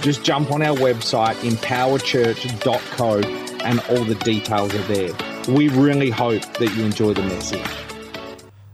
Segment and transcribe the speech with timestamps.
[0.00, 3.20] just jump on our website, empowerchurch.co,
[3.64, 5.12] and all the details are there.
[5.48, 7.68] We really hope that you enjoy the message.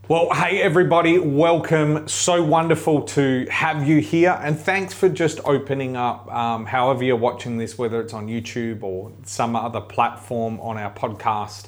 [0.08, 2.06] Well, hey everybody, welcome.
[2.06, 6.32] So wonderful to have you here, and thanks for just opening up.
[6.32, 10.94] Um, however, you're watching this, whether it's on YouTube or some other platform on our
[10.94, 11.66] podcast,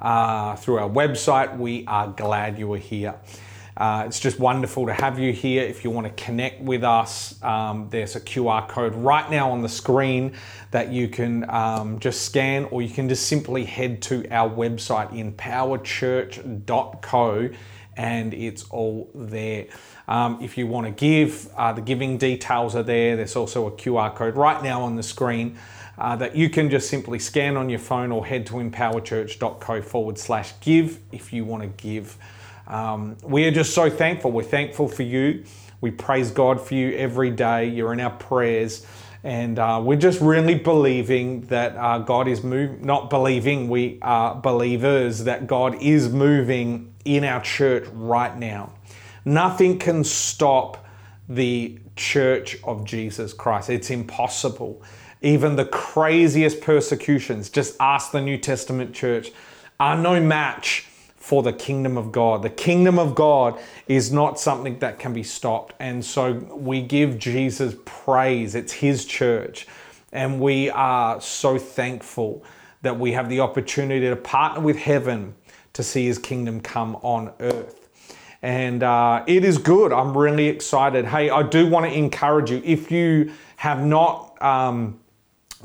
[0.00, 3.14] uh, through our website, we are glad you are here.
[3.76, 5.62] Uh, it's just wonderful to have you here.
[5.62, 9.60] If you want to connect with us, um, there's a QR code right now on
[9.60, 10.32] the screen
[10.70, 15.12] that you can um, just scan, or you can just simply head to our website,
[15.12, 17.50] empowerchurch.co,
[17.98, 19.66] and it's all there.
[20.08, 23.16] Um, if you want to give, uh, the giving details are there.
[23.16, 25.58] There's also a QR code right now on the screen.
[25.98, 30.18] Uh, that you can just simply scan on your phone or head to empowerchurch.co forward
[30.18, 32.18] slash give if you want to give.
[32.66, 34.32] Um, we are just so thankful.
[34.32, 35.44] We're thankful for you.
[35.80, 37.68] We praise God for you every day.
[37.68, 38.86] You're in our prayers.
[39.22, 44.34] And uh, we're just really believing that uh, God is moving, not believing, we are
[44.36, 48.72] believers that God is moving in our church right now.
[49.24, 50.86] Nothing can stop
[51.28, 53.68] the church of Jesus Christ.
[53.68, 54.82] It's impossible.
[55.22, 59.32] Even the craziest persecutions, just ask the New Testament church,
[59.80, 60.86] are no match
[61.26, 62.40] for the kingdom of God.
[62.42, 65.74] The kingdom of God is not something that can be stopped.
[65.80, 68.54] And so we give Jesus praise.
[68.54, 69.66] It's his church.
[70.12, 72.44] And we are so thankful
[72.82, 75.34] that we have the opportunity to partner with heaven
[75.72, 77.88] to see his kingdom come on earth.
[78.40, 79.92] And uh, it is good.
[79.92, 81.06] I'm really excited.
[81.06, 84.40] Hey, I do want to encourage you if you have not.
[84.40, 85.00] Um,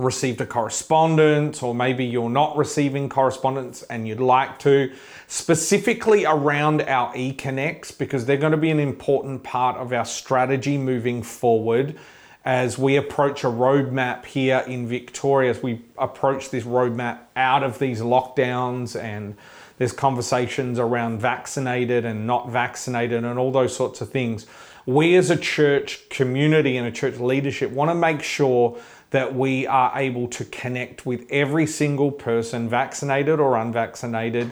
[0.04, 4.94] received a correspondence, or maybe you're not receiving correspondence and you'd like to,
[5.28, 10.78] specifically around our eConnects, because they're going to be an important part of our strategy
[10.78, 11.98] moving forward
[12.44, 17.78] as we approach a roadmap here in Victoria, as we approach this roadmap out of
[17.78, 19.36] these lockdowns and
[19.78, 24.46] there's conversations around vaccinated and not vaccinated and all those sorts of things.
[24.86, 28.78] We as a church community and a church leadership want to make sure
[29.12, 34.52] that we are able to connect with every single person, vaccinated or unvaccinated.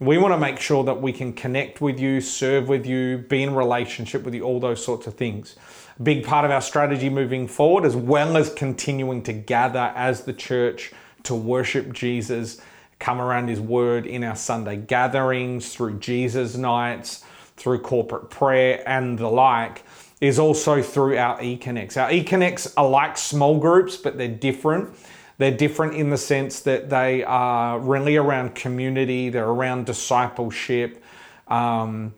[0.00, 3.42] We want to make sure that we can connect with you, serve with you, be
[3.42, 5.56] in relationship with you, all those sorts of things.
[5.98, 10.22] A big part of our strategy moving forward, as well as continuing to gather as
[10.22, 10.92] the church
[11.24, 12.60] to worship Jesus,
[12.98, 17.24] come around His Word in our Sunday gatherings, through Jesus nights,
[17.56, 19.82] through corporate prayer, and the like
[20.20, 21.96] is also through our eConnects.
[21.96, 24.96] Our eConnects are like small groups, but they're different.
[25.38, 31.02] They're different in the sense that they are really around community, they're around discipleship.
[31.46, 32.14] Um,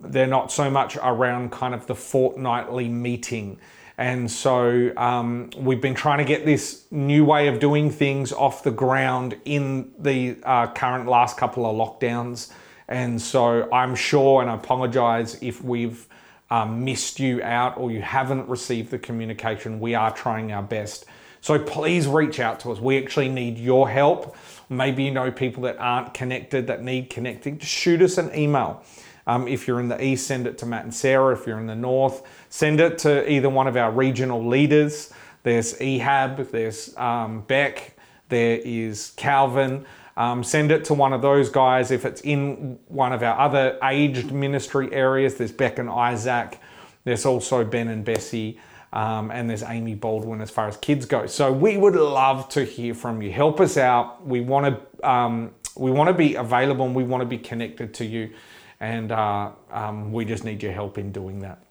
[0.00, 3.58] they're not so much around kind of the fortnightly meeting.
[3.96, 8.62] And so um, we've been trying to get this new way of doing things off
[8.62, 12.52] the ground in the uh, current last couple of lockdowns.
[12.86, 16.06] And so I'm sure, and I apologize if we've
[16.50, 21.04] um, missed you out or you haven't received the communication, we are trying our best.
[21.40, 22.80] So please reach out to us.
[22.80, 24.36] We actually need your help.
[24.68, 27.58] Maybe you know people that aren't connected that need connecting.
[27.58, 28.82] Just shoot us an email.
[29.26, 31.34] Um, if you're in the east, send it to Matt and Sarah.
[31.34, 35.12] If you're in the north, send it to either one of our regional leaders.
[35.42, 37.96] There's Ehab, there's um, Beck,
[38.30, 39.86] there is Calvin.
[40.18, 41.92] Um, send it to one of those guys.
[41.92, 46.58] If it's in one of our other aged ministry areas, there's Beck and Isaac.
[47.04, 48.58] There's also Ben and Bessie.
[48.92, 51.26] Um, and there's Amy Baldwin as far as kids go.
[51.26, 53.30] So we would love to hear from you.
[53.30, 54.26] Help us out.
[54.26, 57.94] We want to um, we want to be available and we want to be connected
[57.94, 58.32] to you,
[58.80, 61.62] and uh, um, we just need your help in doing that.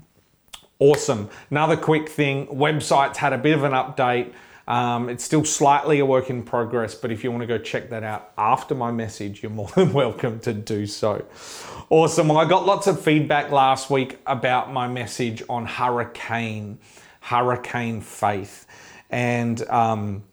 [0.80, 1.30] Awesome.
[1.50, 4.32] Another quick thing: websites had a bit of an update.
[4.68, 7.90] Um, it's still slightly a work in progress, but if you want to go check
[7.92, 11.25] that out after my message, you're more than welcome to do so.
[11.90, 12.28] Awesome.
[12.28, 16.80] Well, I got lots of feedback last week about my message on hurricane,
[17.22, 18.68] hurricane faith,
[19.10, 20.24] and um,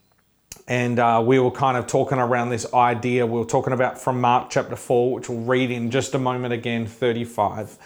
[0.66, 3.24] and uh, we were kind of talking around this idea.
[3.24, 6.52] We were talking about from Mark chapter four, which we'll read in just a moment
[6.52, 7.78] again, thirty-five.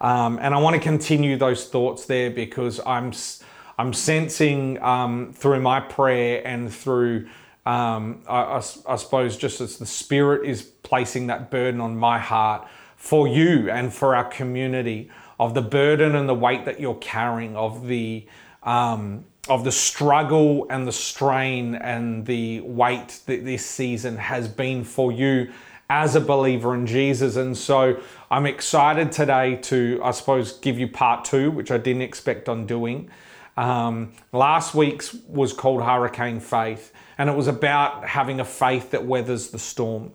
[0.00, 3.12] Um, and I want to continue those thoughts there because I'm
[3.78, 7.28] I'm sensing um, through my prayer and through
[7.66, 8.56] um, I, I,
[8.88, 13.70] I suppose, just as the Spirit is placing that burden on my heart for you
[13.70, 18.26] and for our community of the burden and the weight that you're carrying, of the
[18.62, 24.82] um, of the struggle and the strain and the weight that this season has been
[24.82, 25.52] for you
[25.88, 27.36] as a believer in Jesus.
[27.36, 32.02] And so I'm excited today to, I suppose, give you part two, which I didn't
[32.02, 33.08] expect on doing.
[33.56, 39.06] Um, last week's was called Hurricane Faith, and it was about having a faith that
[39.06, 40.12] weathers the storm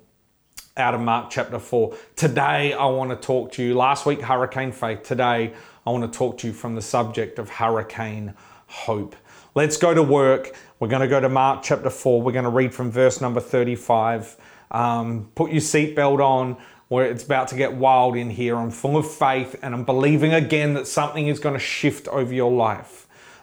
[0.77, 1.95] out of Mark chapter 4.
[2.15, 3.73] Today, I want to talk to you.
[3.73, 5.03] Last week, hurricane faith.
[5.03, 5.53] Today,
[5.85, 8.33] I want to talk to you from the subject of hurricane
[8.67, 9.15] hope.
[9.53, 10.55] Let's go to work.
[10.79, 12.21] We're going to go to Mark chapter 4.
[12.21, 14.37] We're going to read from verse number 35.
[14.71, 16.57] Um, put your seatbelt on
[16.87, 18.55] where it's about to get wild in here.
[18.55, 22.33] I'm full of faith and I'm believing again that something is going to shift over
[22.33, 23.00] your life.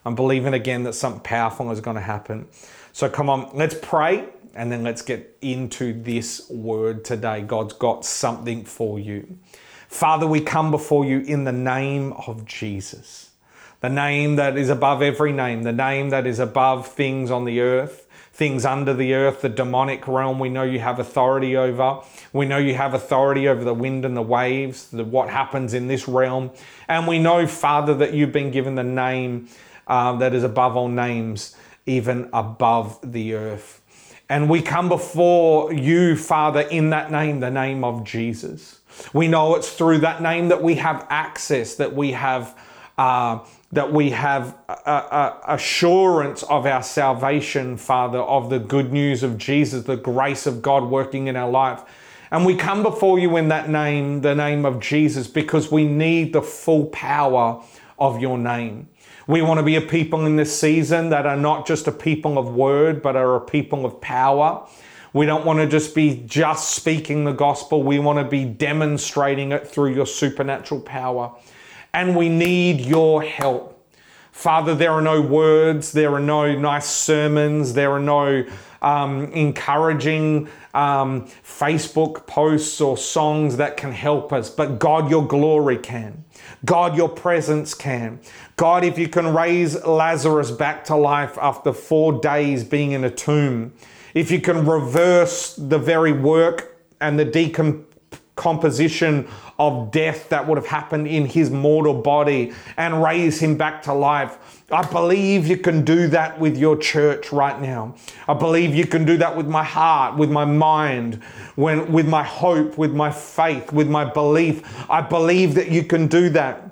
[0.08, 2.48] I'm believing again that something powerful is going to happen.
[2.94, 4.24] So come on, let's pray
[4.54, 7.42] and then let's get into this word today.
[7.42, 9.36] God's got something for you.
[9.86, 13.32] Father, we come before you in the name of Jesus,
[13.82, 17.60] the name that is above every name, the name that is above things on the
[17.60, 20.38] earth, things under the earth, the demonic realm.
[20.38, 22.00] We know you have authority over.
[22.32, 25.86] We know you have authority over the wind and the waves, the, what happens in
[25.86, 26.52] this realm.
[26.88, 29.50] And we know, Father, that you've been given the name
[29.88, 31.56] uh, that is above all names,
[31.86, 33.80] even above the earth.
[34.28, 38.80] And we come before you, Father, in that name, the name of Jesus.
[39.14, 42.56] We know it's through that name that we have access, that we have.
[42.98, 43.38] Uh,
[43.70, 49.36] that we have a, a assurance of our salvation, Father, of the good news of
[49.36, 51.82] Jesus, the grace of God working in our life.
[52.30, 56.32] And we come before you in that name, the name of Jesus, because we need
[56.32, 57.62] the full power
[57.98, 58.88] of your name.
[59.28, 62.38] We want to be a people in this season that are not just a people
[62.38, 64.66] of word, but are a people of power.
[65.12, 67.82] We don't want to just be just speaking the gospel.
[67.82, 71.30] We want to be demonstrating it through your supernatural power.
[71.92, 73.74] And we need your help.
[74.32, 78.46] Father, there are no words, there are no nice sermons, there are no
[78.80, 85.76] um, encouraging um, Facebook posts or songs that can help us, but God, your glory
[85.76, 86.24] can.
[86.64, 88.20] God, your presence can.
[88.58, 93.10] God, if you can raise Lazarus back to life after four days being in a
[93.10, 93.72] tomb,
[94.14, 99.28] if you can reverse the very work and the decomposition
[99.60, 103.94] of death that would have happened in his mortal body and raise him back to
[103.94, 104.64] life.
[104.72, 107.94] I believe you can do that with your church right now.
[108.26, 111.22] I believe you can do that with my heart, with my mind,
[111.54, 114.64] when, with my hope, with my faith, with my belief.
[114.90, 116.67] I believe that you can do that.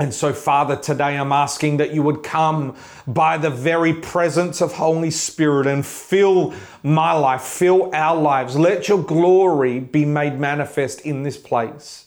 [0.00, 2.74] And so, Father, today I'm asking that you would come
[3.06, 8.56] by the very presence of Holy Spirit and fill my life, fill our lives.
[8.56, 12.06] Let your glory be made manifest in this place.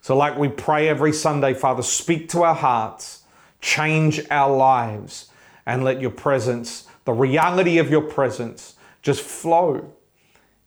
[0.00, 3.24] So, like we pray every Sunday, Father, speak to our hearts,
[3.60, 5.28] change our lives,
[5.66, 9.92] and let your presence, the reality of your presence, just flow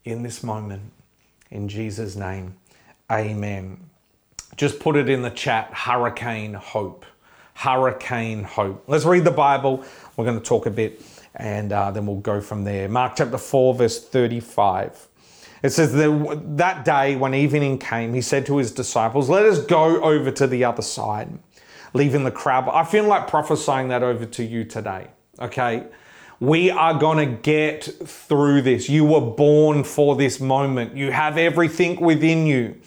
[0.05, 0.91] in this moment.
[1.49, 2.57] In Jesus' name,
[3.11, 3.89] amen.
[4.55, 7.05] Just put it in the chat hurricane hope.
[7.53, 8.83] Hurricane hope.
[8.87, 9.83] Let's read the Bible.
[10.15, 11.01] We're going to talk a bit
[11.35, 12.89] and uh, then we'll go from there.
[12.89, 15.07] Mark chapter 4, verse 35.
[15.61, 19.59] It says that that day when evening came, he said to his disciples, Let us
[19.65, 21.37] go over to the other side,
[21.93, 22.69] leaving the crowd.
[22.69, 25.07] I feel like prophesying that over to you today,
[25.39, 25.85] okay?
[26.39, 28.89] We are going to get through this.
[28.89, 30.95] You were born for this moment.
[30.95, 32.79] You have everything within you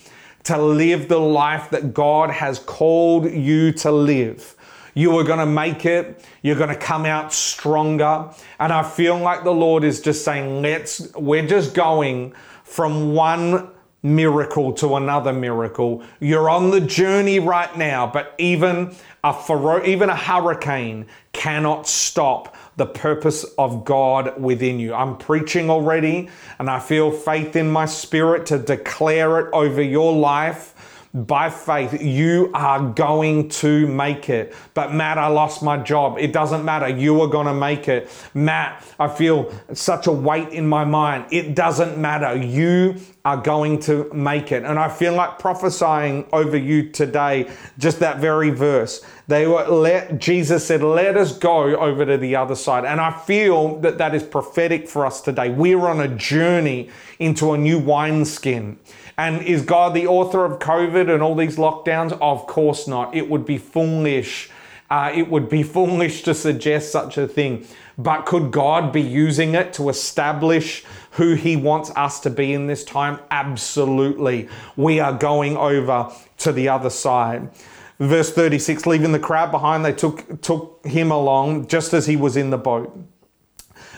[0.44, 4.56] to live the life that God has called you to live.
[4.94, 6.24] You are going to make it.
[6.42, 8.30] You're going to come out stronger.
[8.58, 12.34] And I feel like the Lord is just saying, let's, we're just going
[12.64, 13.70] from one
[14.02, 16.02] miracle to another miracle.
[16.20, 18.94] You're on the journey right now, but even
[19.24, 24.94] a even a hurricane cannot stop the purpose of God within you.
[24.94, 30.12] I'm preaching already and I feel faith in my spirit to declare it over your
[30.14, 30.71] life
[31.14, 34.54] by faith, you are going to make it.
[34.72, 36.16] But Matt, I lost my job.
[36.18, 36.88] It doesn't matter.
[36.88, 38.08] You are going to make it.
[38.32, 41.26] Matt, I feel such a weight in my mind.
[41.30, 42.34] It doesn't matter.
[42.34, 44.64] You are going to make it.
[44.64, 49.04] And I feel like prophesying over you today, just that very verse.
[49.28, 52.84] They were let, Jesus said, let us go over to the other side.
[52.86, 55.50] And I feel that that is prophetic for us today.
[55.50, 56.88] We're on a journey
[57.18, 58.78] into a new wineskin.
[59.18, 62.16] And is God the author of COVID and all these lockdowns?
[62.20, 63.14] Of course not.
[63.14, 64.50] It would be foolish
[64.92, 67.66] uh, it would be foolish to suggest such a thing.
[67.96, 72.66] But could God be using it to establish who He wants us to be in
[72.66, 73.18] this time?
[73.30, 74.50] Absolutely.
[74.76, 77.50] We are going over to the other side.
[77.98, 82.36] Verse 36 leaving the crowd behind, they took, took him along just as he was
[82.36, 82.98] in the boat.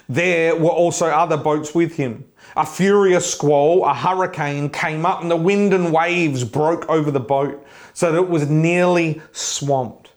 [0.08, 2.24] There were also other boats with him.
[2.56, 7.20] A furious squall, a hurricane came up, and the wind and waves broke over the
[7.20, 10.12] boat so that it was nearly swamped.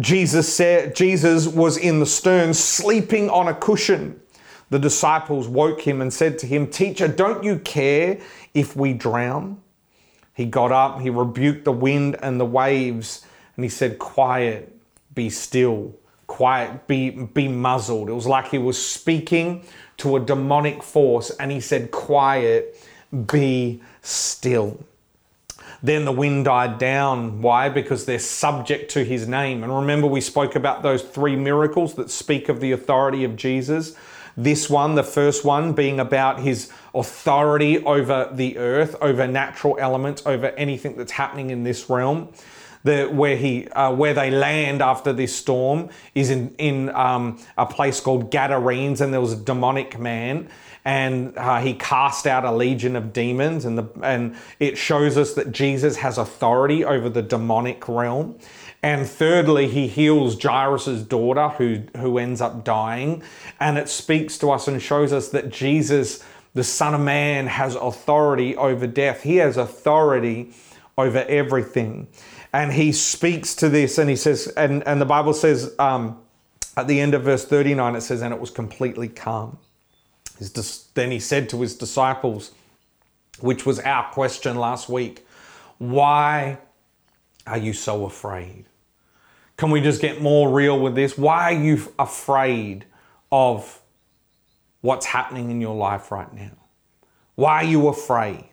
[0.00, 4.20] Jesus said Jesus was in the stern sleeping on a cushion.
[4.70, 8.18] The disciples woke him and said to him, "Teacher, don't you care
[8.54, 9.58] if we drown?"
[10.34, 14.74] He got up, he rebuked the wind and the waves, and he said, "Quiet,
[15.14, 15.92] be still."
[16.26, 18.08] Quiet, be be muzzled.
[18.08, 19.64] It was like he was speaking
[19.98, 22.78] to a demonic force and he said, Quiet,
[23.26, 24.84] be still.
[25.82, 27.42] Then the wind died down.
[27.42, 27.68] Why?
[27.68, 29.64] Because they're subject to his name.
[29.64, 33.96] And remember, we spoke about those three miracles that speak of the authority of Jesus.
[34.36, 40.22] This one, the first one, being about his authority over the earth, over natural elements,
[40.24, 42.28] over anything that's happening in this realm.
[42.84, 47.64] The, where he uh, where they land after this storm is in in um, a
[47.64, 50.48] place called Gadarenes, and there was a demonic man,
[50.84, 55.34] and uh, he cast out a legion of demons, and the and it shows us
[55.34, 58.36] that Jesus has authority over the demonic realm.
[58.82, 63.22] And thirdly, he heals Jairus' daughter who, who ends up dying.
[63.60, 66.24] And it speaks to us and shows us that Jesus,
[66.54, 69.22] the Son of Man, has authority over death.
[69.22, 70.52] He has authority
[71.02, 72.08] over everything.
[72.52, 76.18] And he speaks to this and he says, and, and the Bible says um,
[76.76, 79.58] at the end of verse 39, it says, and it was completely calm.
[80.94, 82.52] Then he said to his disciples,
[83.40, 85.26] which was our question last week,
[85.78, 86.58] why
[87.46, 88.66] are you so afraid?
[89.56, 91.16] Can we just get more real with this?
[91.16, 92.84] Why are you afraid
[93.30, 93.80] of
[94.80, 96.52] what's happening in your life right now?
[97.34, 98.48] Why are you afraid?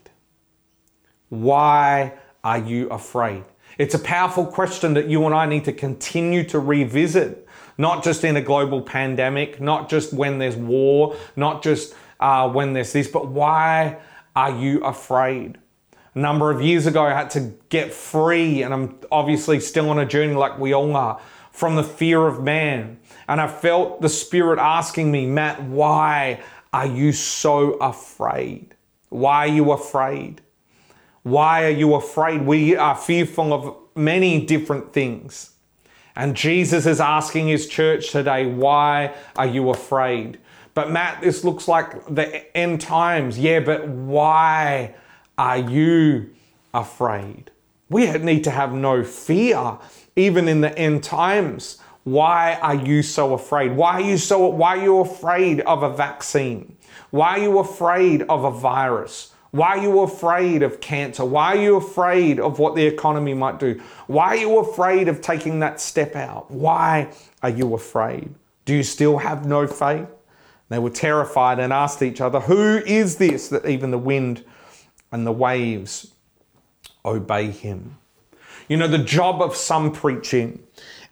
[1.28, 3.44] Why are you afraid?
[3.78, 7.46] It's a powerful question that you and I need to continue to revisit,
[7.78, 12.72] not just in a global pandemic, not just when there's war, not just uh, when
[12.72, 13.98] there's this, but why
[14.36, 15.58] are you afraid?
[16.14, 19.98] A number of years ago, I had to get free, and I'm obviously still on
[19.98, 21.20] a journey like we all are,
[21.52, 22.98] from the fear of man.
[23.28, 26.42] And I felt the Spirit asking me, Matt, why
[26.72, 28.74] are you so afraid?
[29.08, 30.40] Why are you afraid?
[31.22, 32.42] Why are you afraid?
[32.42, 35.52] We are fearful of many different things.
[36.16, 40.38] And Jesus is asking his church today, why are you afraid?
[40.74, 43.38] But Matt, this looks like the end times.
[43.38, 44.94] Yeah, but why
[45.36, 46.30] are you
[46.72, 47.50] afraid?
[47.88, 49.78] We need to have no fear,
[50.16, 51.78] even in the end times.
[52.04, 53.76] Why are you so afraid?
[53.76, 56.76] Why are you so why are you afraid of a vaccine?
[57.10, 59.34] Why are you afraid of a virus?
[59.50, 61.24] Why are you afraid of cancer?
[61.24, 63.80] Why are you afraid of what the economy might do?
[64.06, 66.50] Why are you afraid of taking that step out?
[66.50, 67.10] Why
[67.42, 68.32] are you afraid?
[68.64, 70.06] Do you still have no faith?
[70.68, 74.44] They were terrified and asked each other, Who is this that even the wind
[75.10, 76.12] and the waves
[77.04, 77.96] obey him?
[78.68, 80.62] You know, the job of some preaching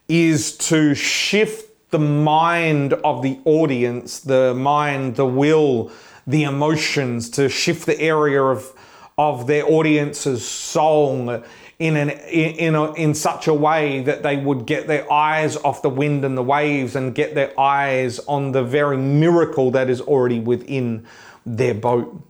[0.08, 5.90] is to shift the mind of the audience, the mind, the will,
[6.28, 8.72] the emotions, to shift the area of,
[9.16, 11.42] of their audience's soul
[11.78, 15.80] in an in a, in such a way that they would get their eyes off
[15.80, 20.00] the wind and the waves and get their eyes on the very miracle that is
[20.00, 21.06] already within
[21.46, 22.20] their boat.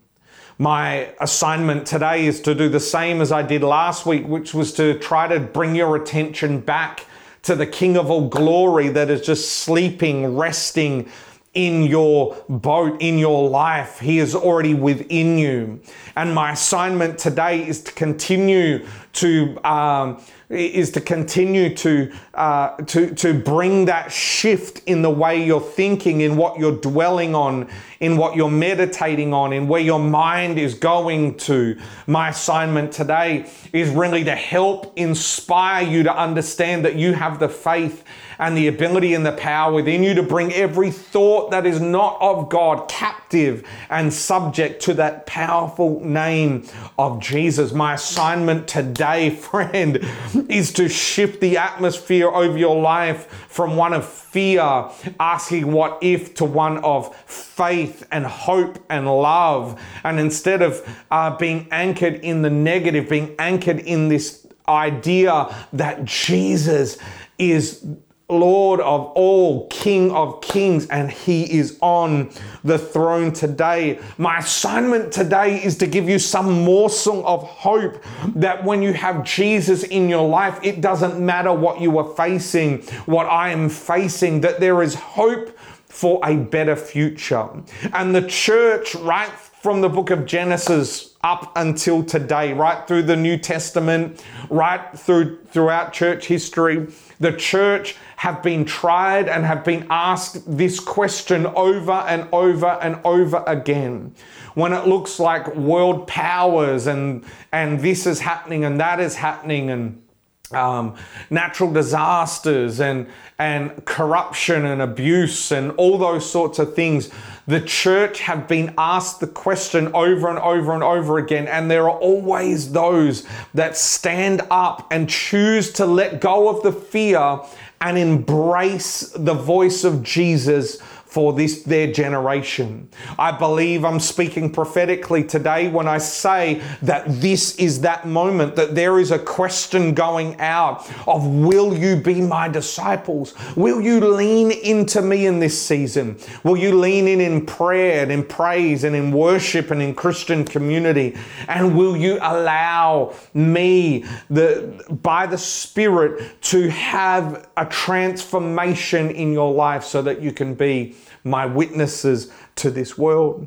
[0.58, 4.72] My assignment today is to do the same as I did last week, which was
[4.74, 7.06] to try to bring your attention back
[7.42, 11.08] to the King of all glory that is just sleeping, resting,
[11.54, 13.98] in your boat, in your life.
[13.98, 15.80] He is already within you.
[16.16, 23.14] And my assignment today is to continue to um, is to continue to uh, to
[23.14, 27.68] to bring that shift in the way you're thinking, in what you're dwelling on,
[28.00, 31.78] in what you're meditating on, in where your mind is going to.
[32.06, 37.48] My assignment today is really to help inspire you to understand that you have the
[37.48, 38.04] faith
[38.38, 42.16] and the ability and the power within you to bring every thought that is not
[42.21, 46.64] of God captive and subject to that powerful name
[46.99, 47.73] of Jesus.
[47.73, 50.04] My assignment today, friend,
[50.49, 56.35] is to shift the atmosphere over your life from one of fear, asking what if,
[56.35, 59.80] to one of faith and hope and love.
[60.04, 66.04] And instead of uh, being anchored in the negative, being anchored in this idea that
[66.04, 66.99] Jesus
[67.38, 67.85] is
[68.30, 72.28] Lord of all, King of kings, and He is on
[72.62, 74.00] the throne today.
[74.18, 78.04] My assignment today is to give you some morsel of hope
[78.35, 82.82] that when you have Jesus in your life, it doesn't matter what you are facing,
[83.06, 87.49] what I am facing, that there is hope for a better future.
[87.94, 93.16] And the church, right from the book of Genesis up until today, right through the
[93.16, 96.88] New Testament, right through throughout church history,
[97.20, 103.00] the church have been tried and have been asked this question over and over and
[103.04, 104.14] over again.
[104.54, 109.70] When it looks like world powers and and this is happening and that is happening
[109.70, 110.02] and
[110.52, 110.96] um,
[111.30, 113.06] natural disasters and
[113.40, 117.08] and corruption and abuse and all those sorts of things.
[117.46, 121.88] The church have been asked the question over and over and over again, and there
[121.88, 123.24] are always those
[123.54, 127.40] that stand up and choose to let go of the fear
[127.80, 132.88] and embrace the voice of Jesus for this their generation.
[133.18, 138.74] I believe I'm speaking prophetically today when I say that this is that moment that
[138.74, 143.34] there is a question going out of will you be my disciples?
[143.56, 146.18] Will you lean into me in this season?
[146.44, 150.44] Will you lean in in prayer and in praise and in worship and in Christian
[150.44, 151.16] community?
[151.48, 159.54] And will you allow me the by the spirit to have a transformation in your
[159.54, 160.94] life so that you can be
[161.25, 163.46] my witnesses to this world.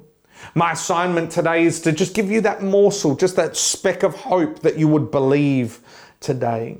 [0.55, 4.59] My assignment today is to just give you that morsel, just that speck of hope
[4.59, 5.79] that you would believe
[6.19, 6.79] today.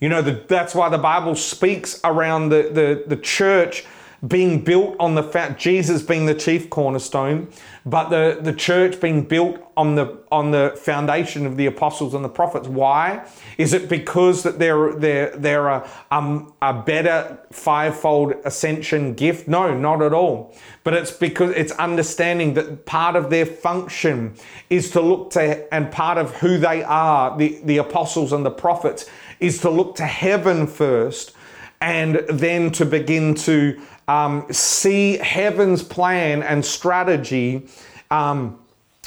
[0.00, 3.84] You know, the, that's why the Bible speaks around the, the, the church
[4.26, 7.48] being built on the fact Jesus being the chief cornerstone,
[7.86, 12.24] but the, the church being built on the on the foundation of the apostles and
[12.24, 12.66] the prophets.
[12.66, 13.24] Why?
[13.58, 19.46] Is it because that they're they're they're a, um, a better fivefold ascension gift?
[19.46, 20.56] No, not at all.
[20.82, 24.34] But it's because it's understanding that part of their function
[24.68, 28.50] is to look to and part of who they are, the, the apostles and the
[28.50, 31.36] prophets, is to look to heaven first
[31.80, 37.68] and then to begin to um, see heaven's plan and strategy,
[38.10, 38.58] um,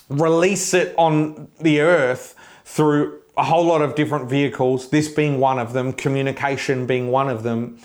[0.10, 5.58] release it on the earth through a whole lot of different vehicles, this being one
[5.58, 7.80] of them, communication being one of them.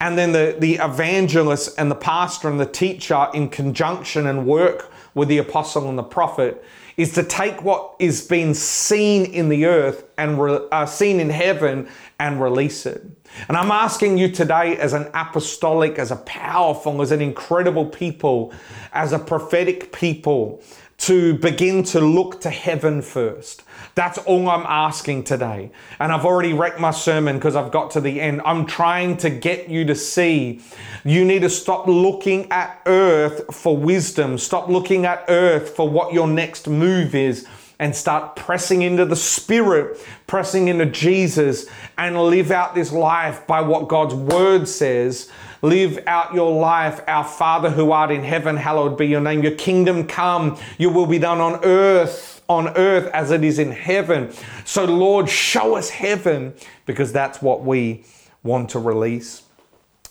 [0.00, 4.92] And then the, the evangelist and the pastor and the teacher, in conjunction and work
[5.14, 6.64] with the apostle and the prophet,
[6.98, 11.30] is to take what is being seen in the earth and re, uh, seen in
[11.30, 13.06] heaven and release it.
[13.46, 18.52] And I'm asking you today, as an apostolic, as a powerful, as an incredible people,
[18.92, 20.60] as a prophetic people,
[20.98, 23.62] to begin to look to heaven first.
[23.98, 25.72] That's all I'm asking today.
[25.98, 28.40] And I've already wrecked my sermon because I've got to the end.
[28.44, 30.62] I'm trying to get you to see
[31.04, 36.12] you need to stop looking at earth for wisdom, stop looking at earth for what
[36.12, 37.44] your next move is
[37.80, 43.62] and start pressing into the Spirit, pressing into Jesus, and live out this life by
[43.62, 45.28] what God's Word says.
[45.60, 49.42] Live out your life, our Father who art in heaven, hallowed be your name.
[49.42, 53.72] Your kingdom come, your will be done on earth, on earth as it is in
[53.72, 54.32] heaven.
[54.64, 56.54] So, Lord, show us heaven
[56.86, 58.04] because that's what we
[58.42, 59.42] want to release.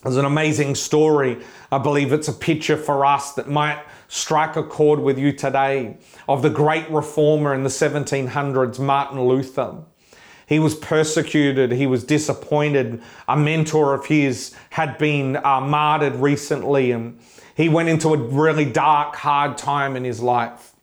[0.04, 1.40] There's an amazing story.
[1.72, 5.98] I believe it's a picture for us that might strike a chord with you today
[6.30, 9.84] of the great reformer in the 1700s, Martin Luther.
[10.46, 13.02] He was persecuted, he was disappointed.
[13.28, 17.20] A mentor of his had been uh, martyred recently, and
[17.56, 20.74] he went into a really dark, hard time in his life.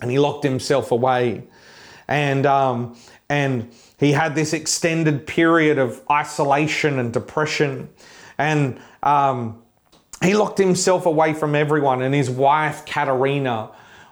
[0.00, 1.44] And he locked himself away.
[2.08, 2.96] And, um,
[3.28, 7.88] and he had this extended period of isolation and depression.
[8.38, 9.62] And um,
[10.22, 13.70] he locked himself away from everyone, and his wife, Katerina,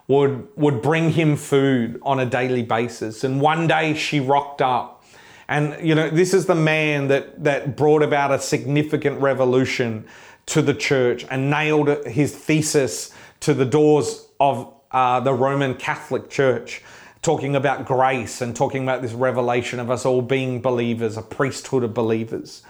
[0.09, 3.25] would, would bring him food on a daily basis.
[3.25, 5.05] And one day she rocked up.
[5.49, 10.07] And, you know, this is the man that, that brought about a significant revolution
[10.47, 16.31] to the church and nailed his thesis to the doors of uh, the Roman Catholic
[16.31, 16.83] Church,
[17.21, 21.85] talking about grace and talking about this revelation of us all being believers, a priesthood
[21.85, 22.63] of believers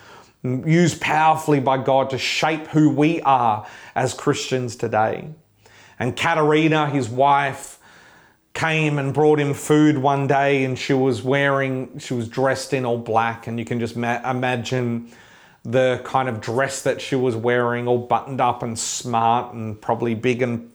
[0.45, 5.31] used powerfully by God to shape who we are as Christians today.
[5.99, 7.79] And Katerina, his wife,
[8.53, 12.85] came and brought him food one day, and she was wearing, she was dressed in
[12.85, 15.11] all black, and you can just ma- imagine
[15.65, 20.15] the kind of dress that she was wearing, all buttoned up and smart, and probably
[20.15, 20.71] big and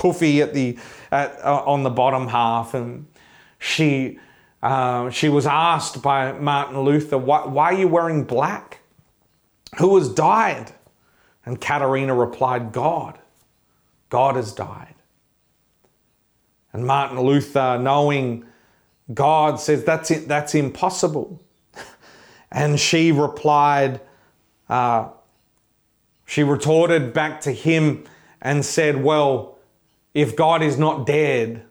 [0.00, 0.78] puffy at the
[1.12, 3.06] at, uh, on the bottom half, and
[3.58, 4.18] she.
[4.62, 8.80] Uh, she was asked by Martin Luther, why, why are you wearing black?
[9.78, 10.70] Who has died?
[11.46, 13.18] And Katerina replied, God.
[14.10, 14.94] God has died.
[16.72, 18.44] And Martin Luther, knowing
[19.12, 21.42] God, says, That's, it, that's impossible.
[22.52, 24.00] And she replied,
[24.68, 25.10] uh,
[26.26, 28.04] she retorted back to him
[28.42, 29.59] and said, Well,
[30.14, 31.64] if God is not dead,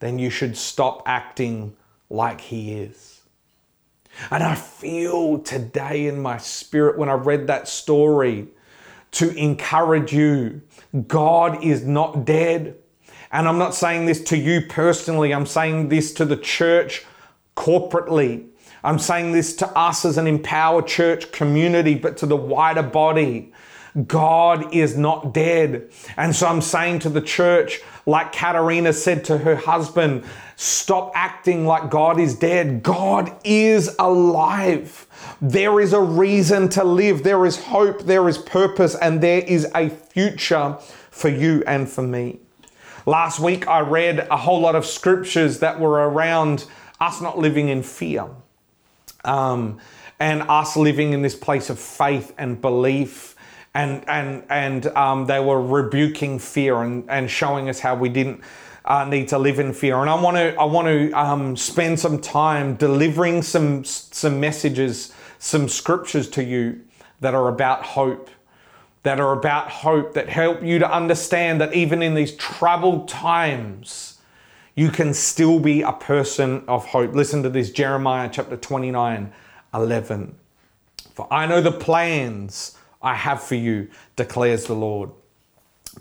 [0.00, 1.76] then you should stop acting
[2.10, 3.22] like he is.
[4.30, 8.48] And I feel today in my spirit when I read that story
[9.12, 10.62] to encourage you
[11.06, 12.76] God is not dead.
[13.30, 17.04] And I'm not saying this to you personally, I'm saying this to the church
[17.56, 18.46] corporately.
[18.84, 23.52] I'm saying this to us as an empowered church community, but to the wider body.
[24.06, 25.90] God is not dead.
[26.16, 30.24] And so I'm saying to the church, like Katerina said to her husband,
[30.56, 32.82] stop acting like God is dead.
[32.82, 35.06] God is alive.
[35.40, 37.22] There is a reason to live.
[37.22, 38.02] There is hope.
[38.02, 38.94] There is purpose.
[38.94, 40.78] And there is a future
[41.10, 42.38] for you and for me.
[43.04, 46.64] Last week, I read a whole lot of scriptures that were around
[47.00, 48.28] us not living in fear
[49.24, 49.78] um,
[50.20, 53.31] and us living in this place of faith and belief.
[53.74, 58.42] And, and, and um, they were rebuking fear and, and showing us how we didn't
[58.84, 60.00] uh, need to live in fear.
[60.00, 65.12] And I want to I want to um, spend some time delivering some some messages,
[65.38, 66.80] some scriptures to you
[67.20, 68.30] that are about hope,
[69.04, 74.18] that are about hope, that help you to understand that even in these troubled times,
[74.74, 77.14] you can still be a person of hope.
[77.14, 79.32] Listen to this Jeremiah chapter 29,
[79.74, 80.34] 11.
[81.14, 85.10] For I know the plans I have for you, declares the Lord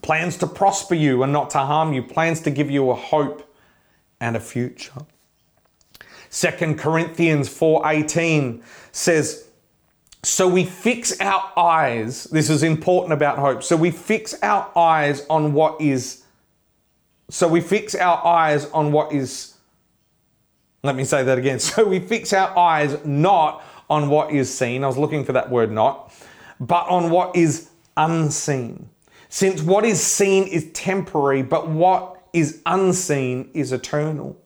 [0.01, 3.53] plans to prosper you and not to harm you, plans to give you a hope
[4.19, 5.05] and a future.
[6.29, 9.45] 2 Corinthians 4:18 says,
[10.23, 13.63] "So we fix our eyes, this is important about hope.
[13.63, 16.19] So we fix our eyes on what is
[17.29, 19.53] so we fix our eyes on what is
[20.83, 21.59] Let me say that again.
[21.69, 24.83] So we fix our eyes not on what is seen.
[24.83, 26.13] I was looking for that word not,
[26.61, 28.87] but on what is unseen.
[29.27, 34.37] Since what is seen is temporary, but what is unseen is eternal.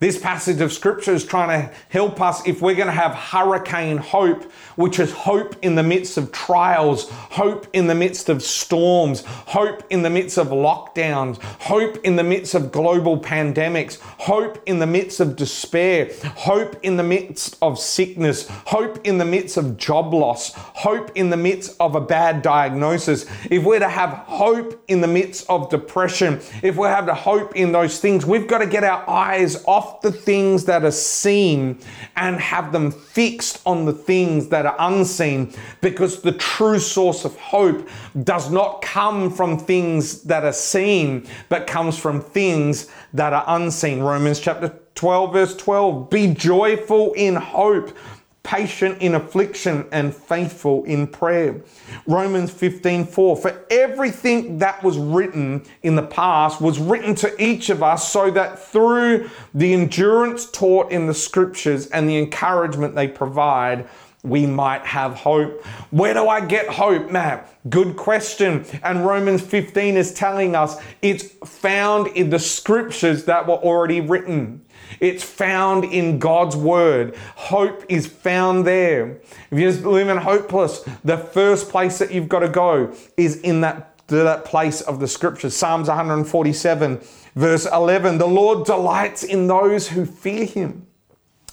[0.00, 3.96] This passage of scripture is trying to help us if we're going to have hurricane
[3.96, 4.44] hope,
[4.76, 9.82] which is hope in the midst of trials, hope in the midst of storms, hope
[9.90, 14.86] in the midst of lockdowns, hope in the midst of global pandemics, hope in the
[14.86, 20.14] midst of despair, hope in the midst of sickness, hope in the midst of job
[20.14, 23.26] loss, hope in the midst of a bad diagnosis.
[23.50, 27.56] If we're to have hope in the midst of depression, if we have the hope
[27.56, 31.78] in those things, we've got to get our eyes off the things that are seen
[32.16, 37.36] and have them fixed on the things that are unseen because the true source of
[37.36, 37.88] hope
[38.24, 44.00] does not come from things that are seen, but comes from things that are unseen.
[44.00, 47.96] Romans chapter 12, verse 12 Be joyful in hope
[48.42, 51.60] patient in affliction, and faithful in prayer.
[52.06, 53.36] Romans 15 4.
[53.36, 58.30] For everything that was written in the past was written to each of us so
[58.30, 63.88] that through the endurance taught in the scriptures and the encouragement they provide,
[64.22, 65.64] we might have hope.
[65.90, 67.54] Where do I get hope, Matt?
[67.70, 68.64] Good question.
[68.82, 74.64] And Romans 15 is telling us it's found in the scriptures that were already written.
[75.00, 77.16] It's found in God's word.
[77.36, 79.20] Hope is found there.
[79.50, 83.98] If you're living hopeless, the first place that you've got to go is in that,
[84.08, 85.54] that place of the scriptures.
[85.54, 87.00] Psalms 147,
[87.34, 90.86] verse 11 The Lord delights in those who fear him,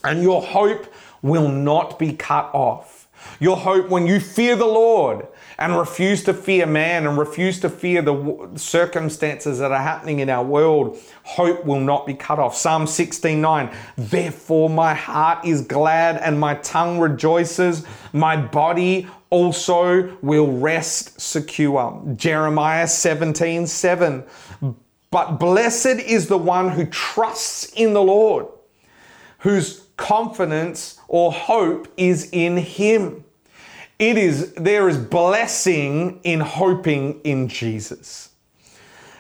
[0.04, 3.08] and your hope will not be cut off.
[3.40, 7.70] Your hope when you fear the Lord and refuse to fear man and refuse to
[7.70, 12.56] fear the circumstances that are happening in our world, hope will not be cut off.
[12.56, 13.70] Psalm 16:9.
[13.98, 22.02] Therefore my heart is glad and my tongue rejoices, my body also will rest secure.
[22.16, 23.68] Jeremiah 17:7.
[23.68, 24.24] 7.
[25.12, 28.48] But blessed is the one who trusts in the Lord,
[29.40, 33.25] whose confidence or hope is in him.
[33.98, 38.30] It is, there is blessing in hoping in Jesus.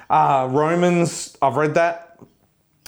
[0.09, 2.19] Uh, Romans, I've read that.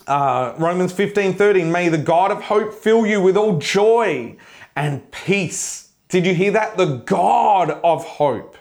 [0.06, 4.38] Uh, Romans 15 13, may the God of hope fill you with all joy
[4.76, 5.89] and peace.
[6.10, 6.78] Did you hear that?
[6.78, 8.58] The God of hope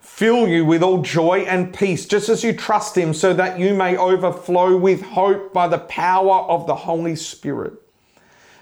[0.00, 3.74] fill you with all joy and peace, just as you trust Him, so that you
[3.74, 7.74] may overflow with hope by the power of the Holy Spirit.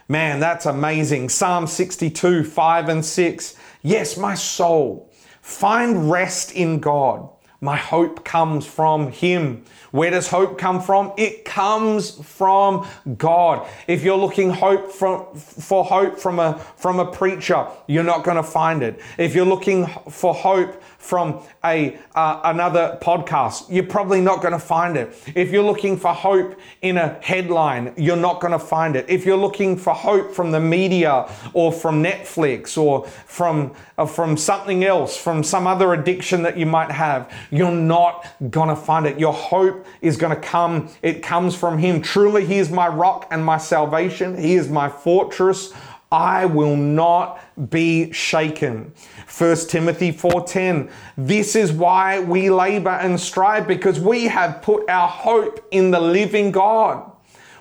[0.09, 1.29] Man, that's amazing.
[1.29, 3.57] Psalm 62, 5 and 6.
[3.83, 7.29] Yes, my soul, find rest in God.
[7.63, 9.65] My hope comes from Him.
[9.91, 11.13] Where does hope come from?
[11.19, 12.87] It comes from
[13.19, 13.69] God.
[13.87, 18.39] If you're looking hope from, for hope from a, from a preacher, you're not going
[18.39, 19.01] to find it.
[19.19, 24.59] If you're looking for hope from a uh, another podcast, you're probably not going to
[24.59, 25.17] find it.
[25.35, 29.07] If you're looking for hope in a headline, you're not going to find it.
[29.09, 34.37] If you're looking for hope from the media or from Netflix or from uh, from
[34.37, 39.07] something else, from some other addiction that you might have, you're not going to find
[39.07, 39.19] it.
[39.19, 40.91] Your hope is going to come.
[41.03, 42.03] It comes from Him.
[42.03, 44.37] Truly, He is my rock and my salvation.
[44.37, 45.73] He is my fortress.
[46.13, 48.93] I will not be shaken.
[49.29, 55.09] 1 Timothy 4:10 This is why we labor and strive because we have put our
[55.09, 57.11] hope in the living God.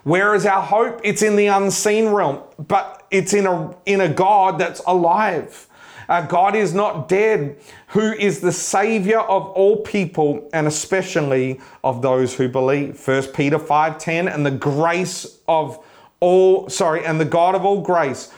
[0.03, 1.01] Where is our hope?
[1.03, 5.67] It's in the unseen realm, but it's in a in a God that's alive.
[6.07, 7.57] Uh, God is not dead,
[7.89, 12.97] who is the Savior of all people and especially of those who believe.
[12.97, 15.77] 1 Peter 5:10 and the grace of
[16.19, 18.32] all, sorry, and the God of all grace,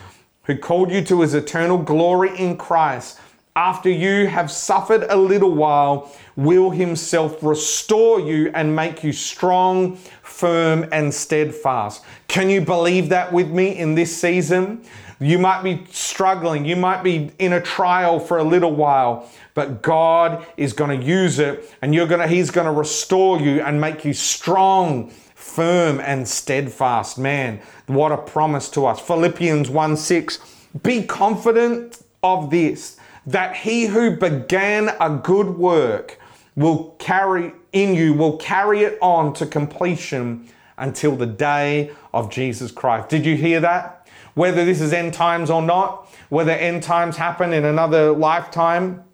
[0.44, 3.18] who called you to his eternal glory in Christ,
[3.54, 9.96] after you have suffered a little while, will himself restore you and make you strong,
[10.22, 12.02] firm, and steadfast.
[12.28, 14.82] Can you believe that with me in this season?
[15.20, 19.82] You might be struggling, you might be in a trial for a little while, but
[19.82, 23.60] God is going to use it and you're going to he's going to restore you
[23.60, 25.12] and make you strong,
[25.54, 27.18] firm and steadfast.
[27.18, 29.00] Man, what a promise to us.
[29.00, 30.38] Philippians 1 6.
[30.82, 36.18] Be confident of this, that he who began a good work
[36.56, 42.70] will carry in you, will carry it on to completion until the day of Jesus
[42.72, 43.08] Christ.
[43.08, 44.06] Did you hear that?
[44.34, 49.04] Whether this is end times or not, whether end times happen in another lifetime,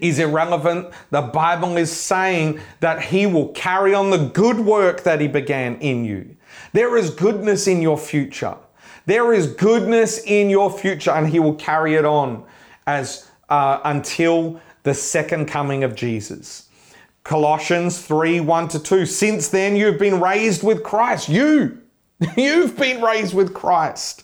[0.00, 0.92] is irrelevant.
[1.10, 5.76] The Bible is saying that He will carry on the good work that He began
[5.80, 6.36] in you.
[6.72, 8.56] There is goodness in your future.
[9.06, 12.44] There is goodness in your future, and He will carry it on
[12.86, 16.68] as uh, until the second coming of Jesus.
[17.24, 19.06] Colossians 3 1 to 2.
[19.06, 21.28] Since then, you've been raised with Christ.
[21.28, 21.82] You,
[22.36, 24.22] you've been raised with Christ.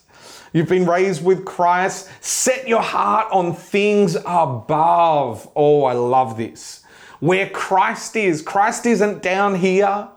[0.53, 2.09] You've been raised with Christ.
[2.21, 5.49] Set your heart on things above.
[5.55, 6.83] Oh, I love this.
[7.19, 8.41] Where Christ is.
[8.41, 10.07] Christ isn't down here.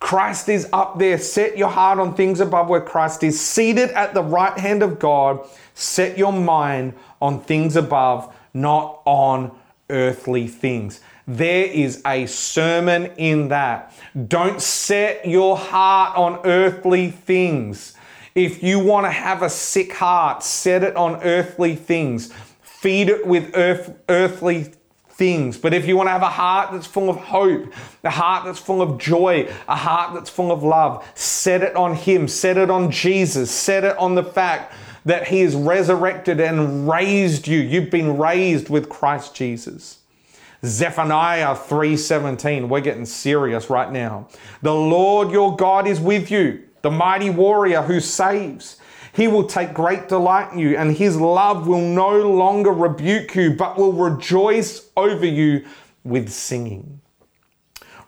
[0.00, 1.18] Christ is up there.
[1.18, 3.40] Set your heart on things above where Christ is.
[3.40, 5.46] Seated at the right hand of God.
[5.74, 9.50] Set your mind on things above, not on
[9.90, 11.00] earthly things.
[11.26, 13.94] There is a sermon in that.
[14.28, 17.93] Don't set your heart on earthly things.
[18.34, 22.32] If you want to have a sick heart, set it on earthly things.
[22.62, 24.72] Feed it with earth, earthly
[25.08, 25.56] things.
[25.56, 28.58] But if you want to have a heart that's full of hope, a heart that's
[28.58, 32.70] full of joy, a heart that's full of love, set it on Him, set it
[32.70, 37.60] on Jesus, set it on the fact that He is resurrected and raised you.
[37.60, 39.98] You've been raised with Christ Jesus.
[40.64, 42.68] Zephaniah 3:17.
[42.68, 44.26] We're getting serious right now.
[44.62, 48.76] The Lord your God is with you the mighty warrior who saves.
[49.14, 53.54] He will take great delight in you, and his love will no longer rebuke you,
[53.54, 55.64] but will rejoice over you
[56.04, 57.00] with singing.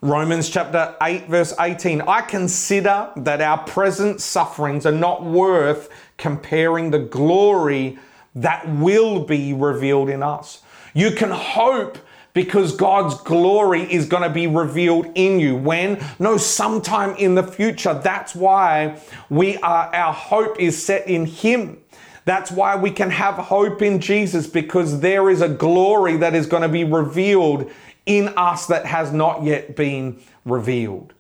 [0.03, 2.03] Romans chapter 8, verse 18.
[2.03, 7.99] I consider that our present sufferings are not worth comparing the glory
[8.35, 10.61] that will be revealed in us.
[10.93, 11.97] You can hope
[12.37, 15.57] because God's glory is going to be revealed in you.
[15.57, 16.05] When?
[16.19, 17.95] No, sometime in the future.
[17.95, 21.79] That's why we are, our hope is set in Him.
[22.27, 26.47] That's why we can have hope in Jesus because there is a glory that is
[26.47, 27.71] going to be revealed
[28.05, 31.15] in us that has not yet been revealed.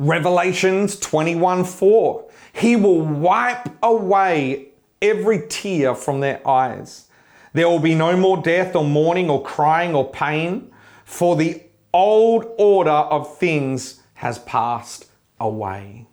[0.00, 2.28] Revelations 21 4.
[2.54, 7.06] He will wipe away every tear from their eyes.
[7.52, 10.70] There will be no more death or mourning or crying or pain,
[11.04, 15.06] for the old order of things has passed
[15.40, 16.06] away.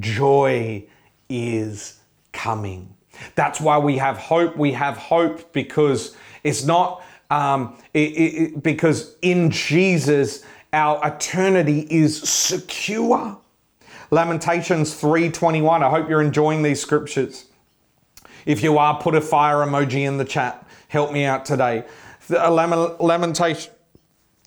[0.00, 0.84] Joy
[1.28, 2.00] is
[2.32, 2.94] coming.
[3.34, 4.56] That's why we have hope.
[4.56, 12.20] We have hope because it's not um, it, it, because in Jesus our eternity is
[12.22, 13.38] secure.
[14.10, 15.82] Lamentations 3:21.
[15.82, 17.45] I hope you're enjoying these scriptures.
[18.46, 20.66] If you are, put a fire emoji in the chat.
[20.88, 21.84] Help me out today.
[22.30, 22.50] Uh,
[23.00, 23.72] Lamentation,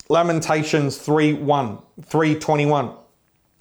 [0.09, 2.91] Lamentations 3 1, 321.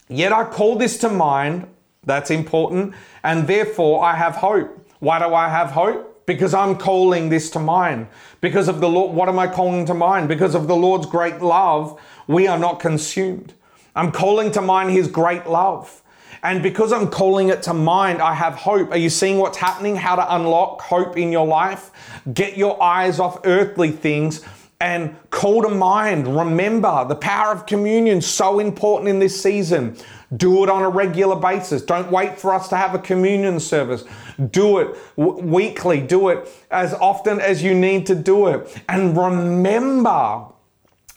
[0.09, 1.69] Yet I call this to mind,
[2.05, 4.89] that's important, and therefore I have hope.
[5.01, 6.19] Why do I have hope?
[6.29, 8.07] because I'm calling this to mind.
[8.43, 10.29] Because of the Lord, what am I calling to mind?
[10.29, 13.55] Because of the Lord's great love, we are not consumed.
[13.97, 16.03] I'm calling to mind his great love.
[16.43, 18.91] And because I'm calling it to mind, I have hope.
[18.93, 19.97] Are you seeing what's happening?
[19.97, 21.91] How to unlock hope in your life?
[22.33, 24.45] Get your eyes off earthly things
[24.81, 26.37] and call to mind.
[26.37, 29.97] Remember the power of communion, so important in this season.
[30.37, 31.83] Do it on a regular basis.
[31.83, 34.05] Don't wait for us to have a communion service.
[34.51, 36.01] Do it w- weekly.
[36.01, 38.83] Do it as often as you need to do it.
[38.89, 40.47] And remember,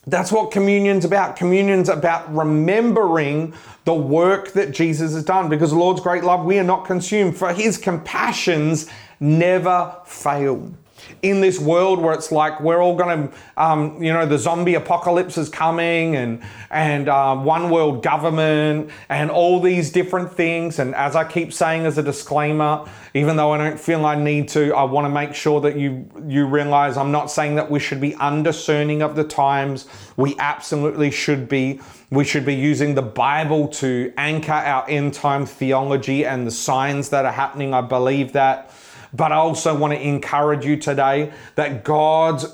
[0.07, 1.35] that's what communion's about.
[1.35, 3.53] Communion's about remembering
[3.85, 7.37] the work that Jesus has done because the Lord's great love, we are not consumed,
[7.37, 8.87] for his compassions
[9.19, 10.73] never fail
[11.21, 14.75] in this world where it's like we're all going to, um, you know, the zombie
[14.75, 20.79] apocalypse is coming and and um, one world government and all these different things.
[20.79, 24.47] And as I keep saying as a disclaimer, even though I don't feel I need
[24.49, 27.79] to, I want to make sure that you you realize I'm not saying that we
[27.79, 29.87] should be undiscerning of the times.
[30.17, 31.81] We absolutely should be.
[32.09, 37.09] We should be using the Bible to anchor our end time theology and the signs
[37.09, 37.73] that are happening.
[37.73, 38.73] I believe that.
[39.13, 42.45] But I also want to encourage you today that God's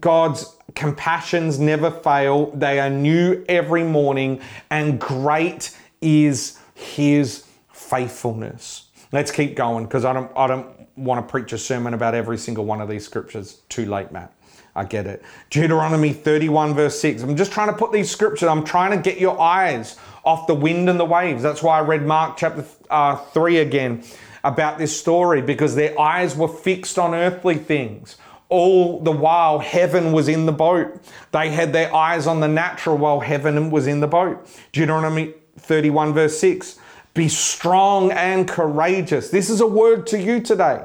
[0.00, 2.50] God's compassions never fail.
[2.52, 8.88] They are new every morning, and great is his faithfulness.
[9.12, 12.38] Let's keep going because I don't I don't want to preach a sermon about every
[12.38, 13.60] single one of these scriptures.
[13.68, 14.32] Too late, Matt.
[14.74, 15.22] I get it.
[15.48, 17.22] Deuteronomy 31, verse 6.
[17.22, 20.54] I'm just trying to put these scriptures, I'm trying to get your eyes off the
[20.54, 21.42] wind and the waves.
[21.42, 24.04] That's why I read Mark chapter uh, 3 again
[24.46, 28.16] about this story because their eyes were fixed on earthly things.
[28.48, 31.02] All the while, heaven was in the boat.
[31.32, 34.48] They had their eyes on the natural while heaven was in the boat.
[34.70, 36.78] Deuteronomy 31, verse 6
[37.12, 39.30] Be strong and courageous.
[39.30, 40.84] This is a word to you today.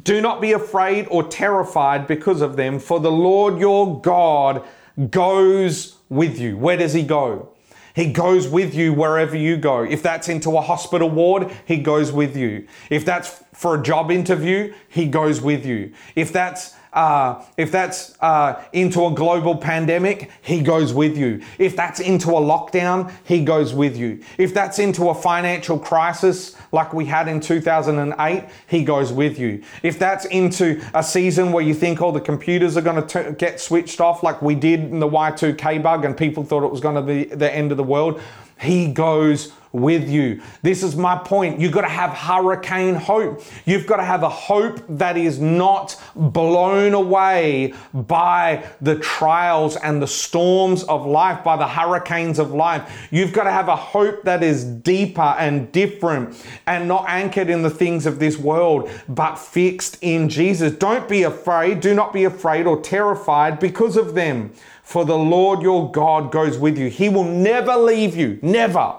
[0.00, 4.64] Do not be afraid or terrified because of them, for the Lord your God
[5.10, 6.56] goes with you.
[6.56, 7.52] Where does he go?
[7.98, 9.82] He goes with you wherever you go.
[9.82, 12.68] If that's into a hospital ward, He goes with you.
[12.90, 15.92] If that's for a job interview, He goes with you.
[16.14, 21.42] If that's uh, if that's uh, into a global pandemic, he goes with you.
[21.58, 24.22] If that's into a lockdown, he goes with you.
[24.38, 29.62] If that's into a financial crisis like we had in 2008, he goes with you.
[29.82, 33.60] If that's into a season where you think all the computers are going to get
[33.60, 36.94] switched off like we did in the Y2K bug and people thought it was going
[36.94, 38.20] to be the end of the world,
[38.60, 40.40] he goes with you.
[40.62, 41.60] This is my point.
[41.60, 43.42] You've got to have hurricane hope.
[43.64, 50.00] You've got to have a hope that is not blown away by the trials and
[50.00, 53.08] the storms of life, by the hurricanes of life.
[53.10, 57.62] You've got to have a hope that is deeper and different and not anchored in
[57.62, 60.72] the things of this world, but fixed in Jesus.
[60.72, 61.80] Don't be afraid.
[61.80, 64.52] Do not be afraid or terrified because of them.
[64.82, 66.88] For the Lord your God goes with you.
[66.88, 68.38] He will never leave you.
[68.40, 68.94] Never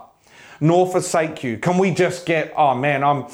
[0.60, 1.58] nor forsake you.
[1.58, 3.26] Can we just get, oh man, I'm,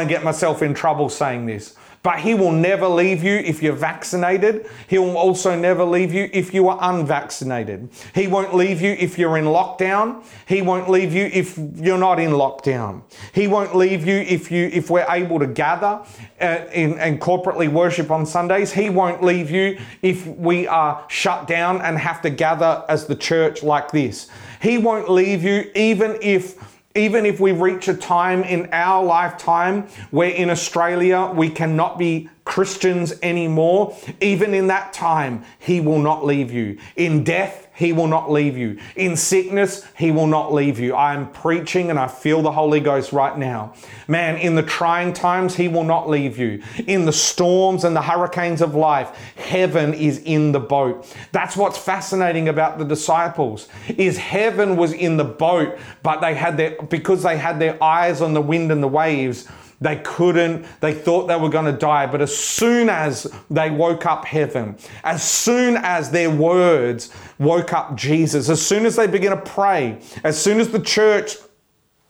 [0.00, 1.74] to get myself in trouble saying this.
[2.08, 4.66] But he will never leave you if you're vaccinated.
[4.86, 7.90] He will also never leave you if you are unvaccinated.
[8.14, 10.24] He won't leave you if you're in lockdown.
[10.46, 13.02] He won't leave you if you're not in lockdown.
[13.34, 16.02] He won't leave you if you if we're able to gather
[16.40, 18.72] uh, in, and corporately worship on Sundays.
[18.72, 23.16] He won't leave you if we are shut down and have to gather as the
[23.16, 24.30] church like this.
[24.62, 29.84] He won't leave you even if even if we reach a time in our lifetime
[30.10, 36.24] where in Australia we cannot be Christians anymore, even in that time, He will not
[36.24, 36.78] leave you.
[36.96, 38.76] In death, He will not leave you.
[38.96, 40.96] In sickness, He will not leave you.
[40.96, 43.72] I am preaching and I feel the Holy Ghost right now.
[44.08, 46.60] Man, in the trying times, He will not leave you.
[46.88, 51.06] In the storms and the hurricanes of life, heaven is in the boat.
[51.30, 56.56] That's what's fascinating about the disciples is heaven was in the boat, but they had
[56.56, 59.46] their because they had their eyes on the wind and the waves
[59.80, 62.06] they couldn't, they thought they were going to die.
[62.06, 67.94] But as soon as they woke up heaven, as soon as their words woke up
[67.96, 71.36] Jesus, as soon as they began to pray, as soon as the church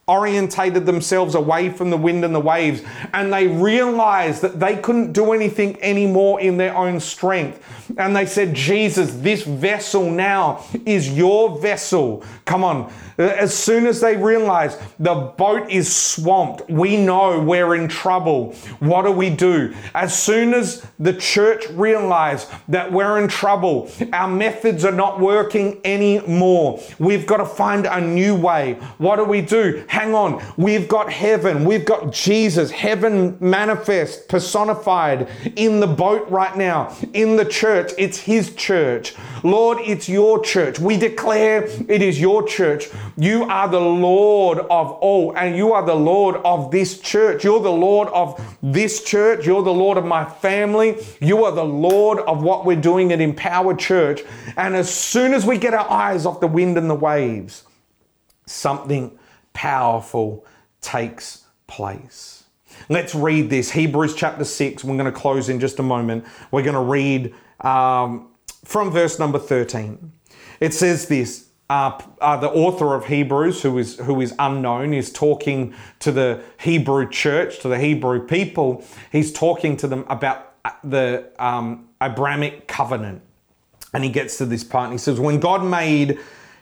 [0.06, 5.12] orientated themselves away from the wind and the waves, and they realized that they couldn't
[5.12, 7.62] do anything anymore in their own strength.
[7.98, 12.24] And they said, Jesus, this vessel now is your vessel.
[12.46, 12.90] Come on.
[13.18, 18.54] As soon as they realize the boat is swamped, we know we're in trouble.
[18.78, 19.74] What do we do?
[19.94, 25.80] As soon as the church realize that we're in trouble, our methods are not working
[25.84, 26.80] anymore.
[26.98, 28.74] We've got to find a new way.
[28.98, 29.84] What do we do?
[29.88, 36.56] hang on, we've got heaven, we've got Jesus, heaven manifest, personified in the boat right
[36.56, 37.92] now, in the church.
[37.98, 39.14] It's His church.
[39.42, 40.78] Lord, it's your church.
[40.78, 42.88] We declare it is your church.
[43.16, 47.44] You are the Lord of all, and you are the Lord of this church.
[47.44, 49.46] You're the Lord of this church.
[49.46, 50.96] You're the Lord of my family.
[51.20, 54.22] You are the Lord of what we're doing at Empower Church.
[54.56, 57.64] And as soon as we get our eyes off the wind and the waves,
[58.46, 59.18] something
[59.52, 60.44] powerful
[60.80, 62.44] takes place.
[62.88, 64.84] Let's read this Hebrews chapter 6.
[64.84, 66.24] We're going to close in just a moment.
[66.50, 68.28] We're going to read um,
[68.64, 70.12] from verse number 13.
[70.60, 71.46] It says this.
[71.70, 76.42] Uh, uh, the author of Hebrews, who is who is unknown, is talking to the
[76.58, 78.82] Hebrew church, to the Hebrew people.
[79.12, 83.20] He's talking to them about uh, the um, Abrahamic covenant,
[83.92, 84.84] and he gets to this part.
[84.84, 86.18] And he says, "When God made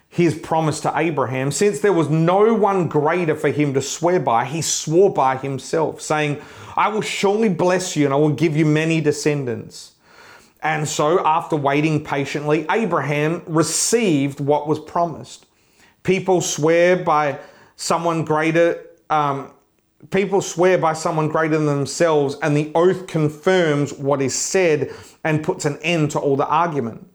[0.09, 4.47] his promise to Abraham, since there was no one greater for him to swear by,
[4.47, 6.41] he swore by himself, saying,
[6.75, 9.93] I will surely bless you and I will give you many descendants.
[10.67, 15.47] And so, after waiting patiently, Abraham received what was promised.
[16.03, 17.39] People swear by
[17.77, 18.85] someone greater.
[19.09, 19.53] Um,
[20.11, 24.93] people swear by someone greater than themselves, and the oath confirms what is said
[25.23, 27.09] and puts an end to all the argument.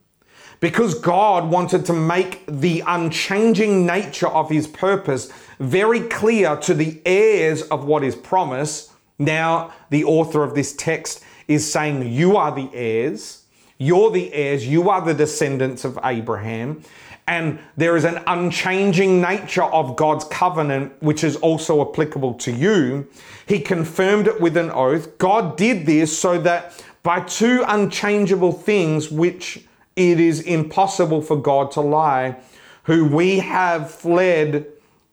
[0.61, 5.29] Because God wanted to make the unchanging nature of his purpose
[5.59, 11.21] very clear to the heirs of what is promised, now the author of this text
[11.49, 13.40] is saying, You are the heirs,
[13.81, 16.83] you're the heirs, you are the descendants of Abraham.
[17.27, 23.07] And there is an unchanging nature of God's covenant, which is also applicable to you.
[23.47, 25.17] He confirmed it with an oath.
[25.17, 29.65] God did this so that by two unchangeable things, which
[29.95, 32.37] it is impossible for God to lie,
[32.83, 34.67] who we have fled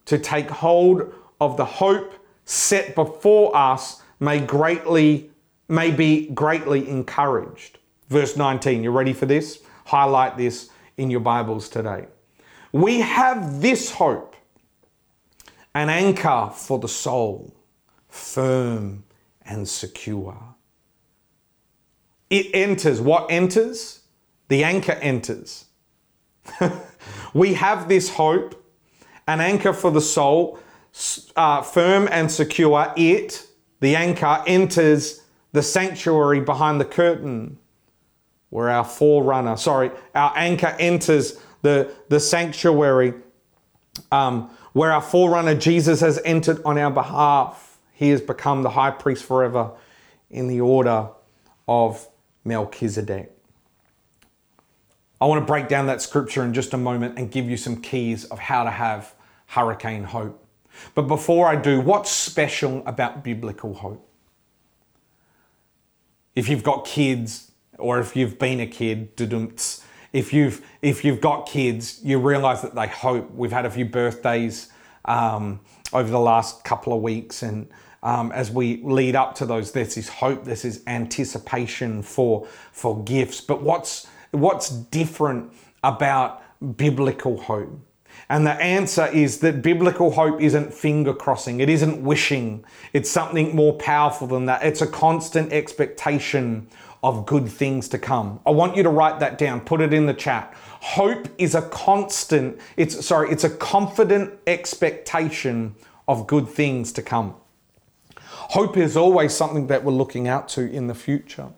[0.05, 2.12] to take hold of the hope
[2.45, 5.31] set before us may greatly
[5.69, 7.78] may be greatly encouraged.
[8.09, 9.61] Verse 19, you ready for this?
[9.87, 12.07] Highlight this in your Bibles today.
[12.73, 14.35] We have this hope,
[15.75, 17.55] an anchor for the soul,
[18.09, 19.05] firm
[19.43, 20.55] and secure.
[22.31, 23.01] It enters.
[23.01, 23.99] What enters?
[24.49, 25.67] the anchor enters.
[27.35, 28.65] we have this hope,
[29.27, 30.59] an anchor for the soul,
[31.37, 32.93] uh, firm and secure.
[32.97, 33.47] It,
[33.81, 37.59] the anchor, enters the sanctuary behind the curtain
[38.51, 43.14] where our forerunner, sorry, our anchor enters the, the sanctuary
[44.11, 47.78] um, where our forerunner Jesus has entered on our behalf.
[47.92, 49.72] He has become the high priest forever
[50.30, 51.09] in the order
[51.66, 52.07] of
[52.44, 53.32] Melchizedek.
[55.20, 57.82] I want to break down that scripture in just a moment and give you some
[57.82, 59.14] keys of how to have
[59.46, 60.44] hurricane hope.
[60.94, 64.09] But before I do, what's special about biblical hope?
[66.36, 67.47] If you've got kids,
[67.79, 69.16] or if you've been a kid,
[70.12, 73.31] if you've if you've got kids, you realize that they hope.
[73.33, 74.70] We've had a few birthdays
[75.05, 75.61] um,
[75.93, 77.68] over the last couple of weeks, and
[78.03, 83.41] um, as we lead up to those, this hope, there's this anticipation for for gifts.
[83.41, 85.53] But what's what's different
[85.83, 86.43] about
[86.76, 87.81] biblical hope?
[88.29, 93.55] And the answer is that biblical hope isn't finger crossing, it isn't wishing, it's something
[93.55, 94.62] more powerful than that.
[94.62, 96.68] It's a constant expectation
[97.03, 98.40] of good things to come.
[98.44, 100.55] I want you to write that down, put it in the chat.
[100.80, 105.74] Hope is a constant, it's sorry, it's a confident expectation
[106.07, 107.34] of good things to come.
[108.16, 111.49] Hope is always something that we're looking out to in the future.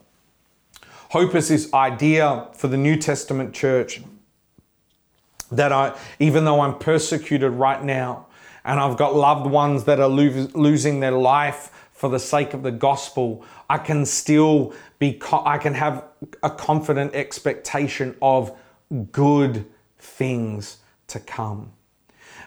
[1.10, 4.02] Hope is this idea for the New Testament church
[5.50, 8.26] that I, even though I'm persecuted right now,
[8.64, 12.62] and I've got loved ones that are lo- losing their life for the sake of
[12.62, 16.04] the gospel, I can still be, co- I can have
[16.44, 18.56] a confident expectation of
[19.10, 19.66] good
[19.98, 20.76] things
[21.08, 21.72] to come.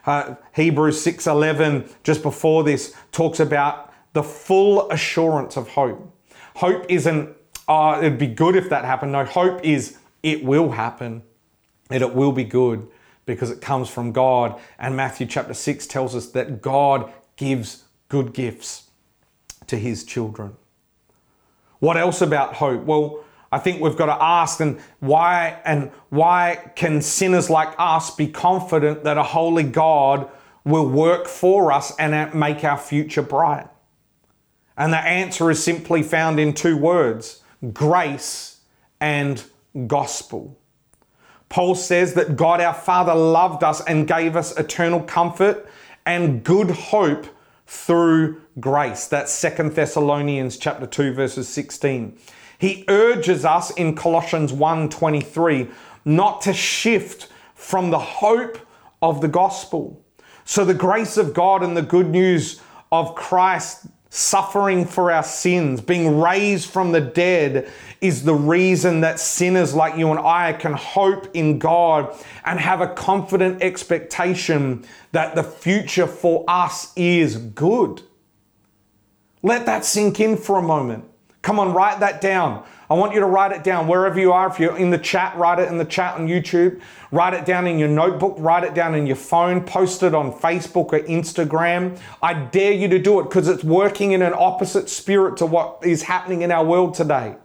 [0.05, 6.09] Uh, Hebrews 6:11 just before this talks about the full assurance of hope.
[6.55, 7.35] Hope isn't
[7.67, 9.11] oh, it'd be good if that happened.
[9.13, 11.23] No, hope is it will happen
[11.89, 12.87] and it will be good
[13.25, 14.59] because it comes from God.
[14.77, 18.89] And Matthew chapter 6 tells us that God gives good gifts
[19.67, 20.57] to his children.
[21.83, 22.85] What else about hope?
[22.85, 28.15] Well, I think we've got to ask and why and why can sinners like us
[28.15, 30.31] be confident that a holy God
[30.63, 33.67] will work for us and make our future bright?
[34.77, 38.61] And the answer is simply found in two words grace
[39.01, 39.43] and
[39.85, 40.57] gospel.
[41.49, 45.69] Paul says that God our Father loved us and gave us eternal comfort
[46.05, 47.27] and good hope
[47.67, 49.07] through grace.
[49.07, 52.17] That's Second Thessalonians chapter 2 verses 16.
[52.57, 55.69] He urges us in Colossians 1:23
[56.05, 58.57] not to shift from the hope
[59.01, 60.01] of the gospel.
[60.45, 65.81] So the grace of God and the good news of Christ suffering for our sins,
[65.81, 67.67] being raised from the dead,
[67.99, 72.13] is the reason that sinners like you and I can hope in God
[72.45, 78.03] and have a confident expectation that the future for us is good.
[79.43, 81.03] Let that sink in for a moment.
[81.43, 82.65] Come on, write that down.
[82.89, 84.47] I want you to write it down wherever you are.
[84.47, 86.79] If you're in the chat, write it in the chat on YouTube.
[87.11, 88.35] Write it down in your notebook.
[88.37, 89.61] Write it down in your phone.
[89.61, 91.99] Post it on Facebook or Instagram.
[92.21, 95.79] I dare you to do it because it's working in an opposite spirit to what
[95.83, 97.35] is happening in our world today.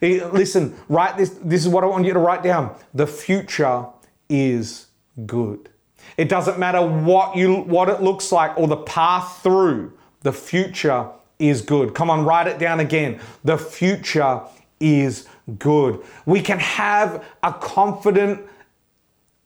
[0.00, 1.30] Eh, listen, write this.
[1.30, 2.74] This is what I want you to write down.
[2.92, 3.86] The future
[4.28, 4.86] is
[5.26, 5.68] good.
[6.16, 9.92] It doesn't matter what you what it looks like or the path through.
[10.22, 11.08] The future
[11.38, 11.94] is good.
[11.94, 13.20] Come on, write it down again.
[13.44, 14.40] The future
[14.80, 15.26] is
[15.58, 16.02] good.
[16.26, 18.40] We can have a confident,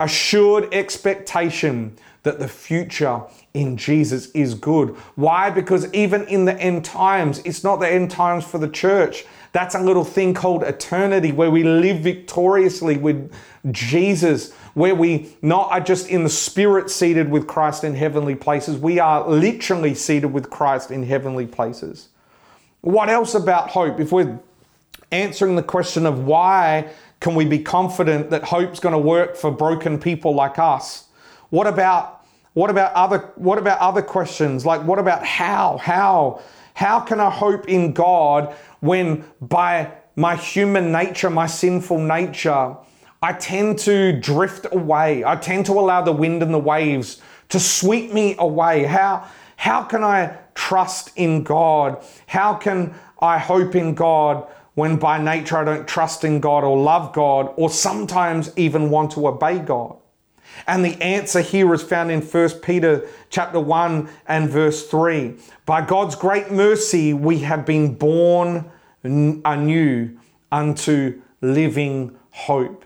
[0.01, 3.23] assured expectation that the future
[3.55, 4.91] in Jesus is good.
[5.15, 5.49] Why?
[5.49, 9.25] Because even in the end times, it's not the end times for the church.
[9.57, 13.33] That's a little thing called eternity where we live victoriously with
[13.71, 18.77] Jesus, where we not are just in the spirit seated with Christ in heavenly places,
[18.77, 22.09] we are literally seated with Christ in heavenly places.
[22.83, 23.99] What else about hope?
[23.99, 24.39] If we're
[25.11, 26.91] answering the question of why
[27.21, 31.07] can we be confident that hope's going to work for broken people like us?
[31.49, 36.43] What about what about other what about other questions like what about how how
[36.77, 42.77] how can I hope in God when by my human nature, my sinful nature,
[43.23, 45.25] I tend to drift away.
[45.25, 48.85] I tend to allow the wind and the waves to sweep me away.
[48.85, 52.05] How, how can I trust in God?
[52.27, 56.77] How can I hope in God when by nature I don't trust in God or
[56.77, 59.96] love God or sometimes even want to obey God?
[60.67, 65.35] And the answer here is found in 1 Peter chapter 1 and verse 3.
[65.65, 68.71] By God's great mercy we have been born
[69.03, 70.19] anew
[70.51, 72.85] unto living hope.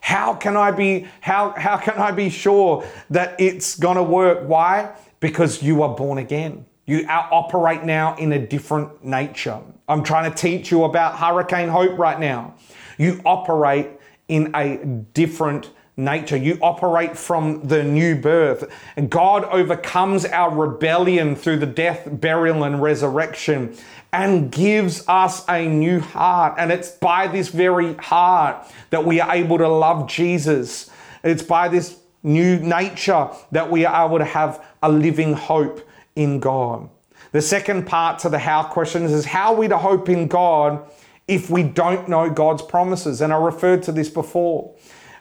[0.00, 4.48] How can I be how how can I be sure that it's going to work?
[4.48, 4.94] Why?
[5.20, 6.66] Because you are born again.
[6.86, 9.60] You operate now in a different nature.
[9.88, 12.54] I'm trying to teach you about hurricane hope right now.
[12.98, 13.90] You operate
[14.26, 14.84] in a
[15.14, 16.36] different nature.
[16.36, 18.72] You operate from the new birth.
[18.96, 23.76] And God overcomes our rebellion through the death, burial, and resurrection
[24.12, 26.54] and gives us a new heart.
[26.58, 30.90] And it's by this very heart that we are able to love Jesus.
[31.24, 36.40] It's by this new nature that we are able to have a living hope in
[36.40, 36.90] God.
[37.32, 40.84] The second part to the how questions is how are we to hope in God
[41.26, 43.22] if we don't know God's promises?
[43.22, 44.74] And I referred to this before.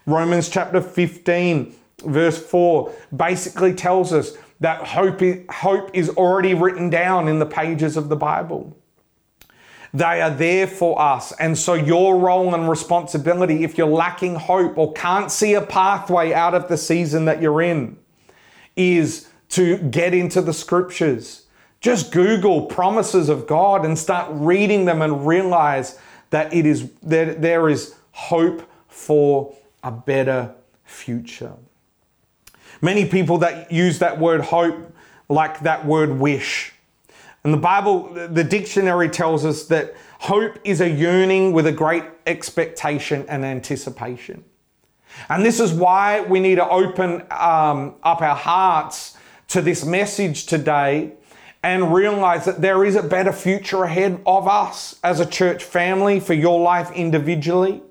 [0.05, 1.75] Romans chapter 15,
[2.05, 7.45] verse 4, basically tells us that hope is, hope is already written down in the
[7.45, 8.75] pages of the Bible.
[9.93, 11.33] They are there for us.
[11.33, 16.31] And so, your role and responsibility, if you're lacking hope or can't see a pathway
[16.31, 17.97] out of the season that you're in,
[18.75, 21.47] is to get into the scriptures.
[21.81, 25.99] Just Google promises of God and start reading them and realize
[26.29, 29.53] that it is that there is hope for
[29.83, 30.53] a better
[30.83, 31.53] future.
[32.81, 34.93] Many people that use that word hope
[35.29, 36.73] like that word wish.
[37.43, 42.03] And the Bible, the dictionary tells us that hope is a yearning with a great
[42.27, 44.43] expectation and anticipation.
[45.29, 49.17] And this is why we need to open um, up our hearts
[49.49, 51.13] to this message today
[51.63, 56.19] and realize that there is a better future ahead of us as a church family
[56.19, 57.81] for your life individually.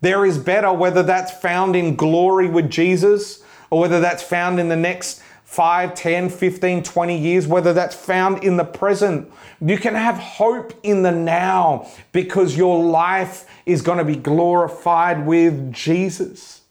[0.00, 4.68] There is better, whether that's found in glory with Jesus or whether that's found in
[4.68, 9.32] the next 5, 10, 15, 20 years, whether that's found in the present.
[9.60, 15.24] You can have hope in the now because your life is going to be glorified
[15.24, 16.62] with Jesus.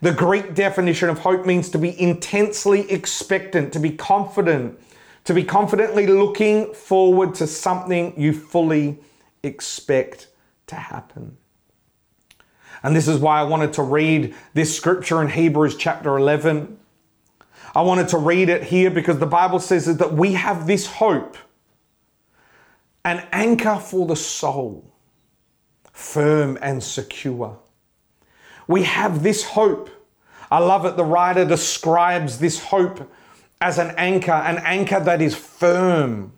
[0.00, 4.78] The Greek definition of hope means to be intensely expectant, to be confident,
[5.24, 9.00] to be confidently looking forward to something you fully
[9.42, 10.28] expect
[10.68, 11.36] to happen.
[12.82, 16.78] And this is why I wanted to read this scripture in Hebrews chapter 11.
[17.74, 21.36] I wanted to read it here because the Bible says that we have this hope,
[23.04, 24.92] an anchor for the soul,
[25.92, 27.58] firm and secure.
[28.66, 29.90] We have this hope.
[30.50, 30.96] I love it.
[30.96, 33.10] The writer describes this hope
[33.60, 36.32] as an anchor, an anchor that is firm.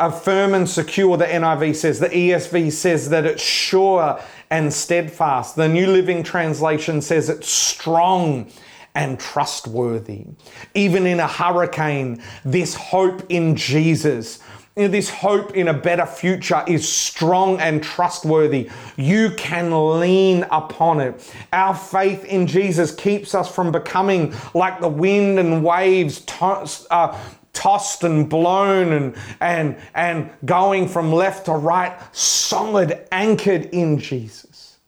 [0.00, 2.00] A firm and secure, the NIV says.
[2.00, 4.20] The ESV says that it's sure
[4.50, 5.56] and steadfast.
[5.56, 8.50] The New Living Translation says it's strong
[8.94, 10.26] and trustworthy.
[10.74, 14.40] Even in a hurricane, this hope in Jesus,
[14.74, 18.68] this hope in a better future is strong and trustworthy.
[18.96, 21.32] You can lean upon it.
[21.52, 27.16] Our faith in Jesus keeps us from becoming like the wind and waves, tossed, uh,
[27.54, 34.78] tossed and blown and, and, and going from left to right, solid, anchored in Jesus.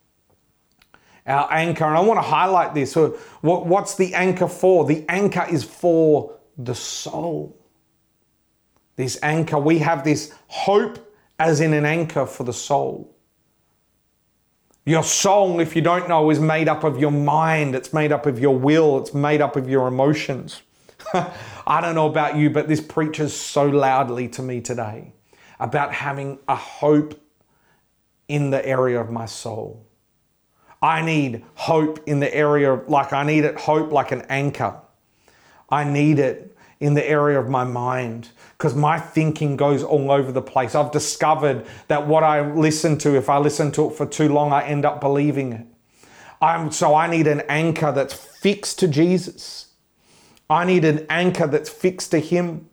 [1.27, 2.95] Our anchor, and I want to highlight this.
[2.95, 4.85] What What's the anchor for?
[4.85, 7.57] The anchor is for the soul
[8.97, 9.59] this anchor.
[9.59, 13.14] We have this hope as in an anchor for the soul.
[14.85, 18.25] Your soul, if you don't know, is made up of your mind, it's made up
[18.27, 20.62] of your will, it's made up of your emotions.
[21.67, 25.13] I don't know about you, but this preaches so loudly to me today
[25.59, 27.21] about having a hope
[28.29, 29.87] in the area of my soul.
[30.83, 34.77] I need hope in the area, of, like I need it, hope like an anchor.
[35.71, 38.29] I need it in the area of my mind
[38.59, 40.75] because my thinking goes all over the place.
[40.75, 44.53] I've discovered that what I listen to, if I listen to it for too long,
[44.53, 45.67] I end up believing it.
[46.41, 49.66] I'm, so I need an anchor that's fixed to Jesus.
[50.49, 52.69] I need an anchor that's fixed to Him.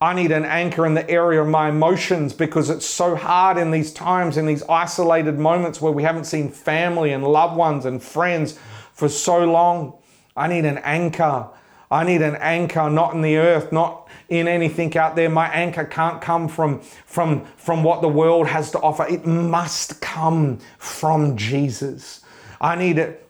[0.00, 3.70] I need an anchor in the area of my emotions because it's so hard in
[3.70, 8.02] these times, in these isolated moments where we haven't seen family and loved ones and
[8.02, 8.58] friends
[8.92, 9.94] for so long.
[10.36, 11.48] I need an anchor.
[11.90, 15.30] I need an anchor not in the earth, not in anything out there.
[15.30, 19.06] My anchor can't come from, from, from what the world has to offer.
[19.06, 22.22] It must come from Jesus.
[22.60, 23.28] I need it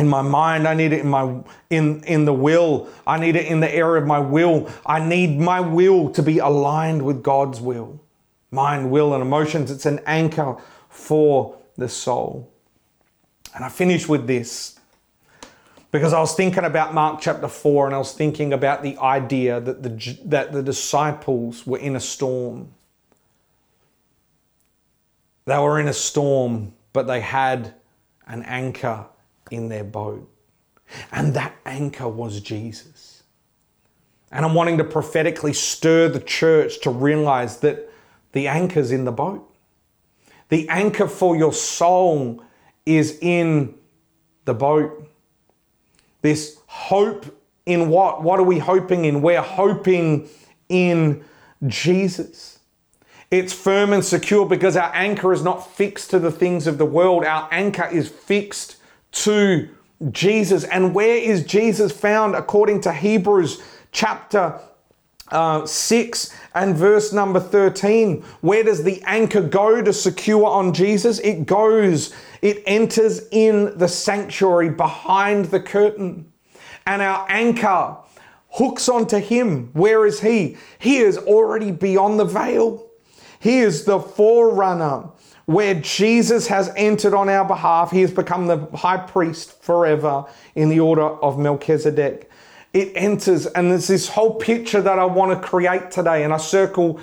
[0.00, 2.88] in my mind i need it in my in in the will.
[3.06, 4.68] I need it in the area of my will.
[4.84, 8.00] I need my will to be aligned with god's will.
[8.50, 9.70] Mind will and emotions.
[9.70, 10.56] It's an anchor
[10.88, 12.52] for the soul.
[13.54, 14.78] And i finish with this.
[15.92, 19.60] Because I was thinking about Mark chapter 4 and I was thinking about the idea
[19.60, 22.72] that the, that the disciples were in a storm.
[25.46, 27.74] They were in a storm, but they had
[28.28, 29.06] an anchor
[29.50, 30.28] in their boat.
[31.12, 33.22] And that anchor was Jesus.
[34.32, 37.90] And I'm wanting to prophetically stir the church to realize that
[38.32, 39.46] the anchor's in the boat.
[40.48, 42.42] The anchor for your soul
[42.86, 43.74] is in
[44.44, 45.08] the boat.
[46.22, 47.26] This hope
[47.66, 48.22] in what?
[48.22, 49.22] What are we hoping in?
[49.22, 50.28] We're hoping
[50.68, 51.24] in
[51.66, 52.58] Jesus.
[53.30, 56.84] It's firm and secure because our anchor is not fixed to the things of the
[56.84, 57.24] world.
[57.24, 58.76] Our anchor is fixed
[59.12, 59.68] to
[60.10, 60.64] Jesus.
[60.64, 64.60] And where is Jesus found according to Hebrews chapter
[65.30, 68.22] uh, 6 and verse number 13.
[68.40, 71.18] Where does the anchor go to secure on Jesus?
[71.20, 76.32] It goes, it enters in the sanctuary behind the curtain.
[76.86, 77.96] And our anchor
[78.48, 79.70] hooks onto him.
[79.72, 80.56] Where is he?
[80.78, 82.86] He is already beyond the veil.
[83.38, 85.10] He is the forerunner
[85.52, 87.90] where Jesus has entered on our behalf.
[87.90, 90.24] He has become the high priest forever
[90.54, 92.30] in the order of Melchizedek
[92.72, 96.22] it enters, and there's this whole picture that I want to create today.
[96.24, 97.00] And I circle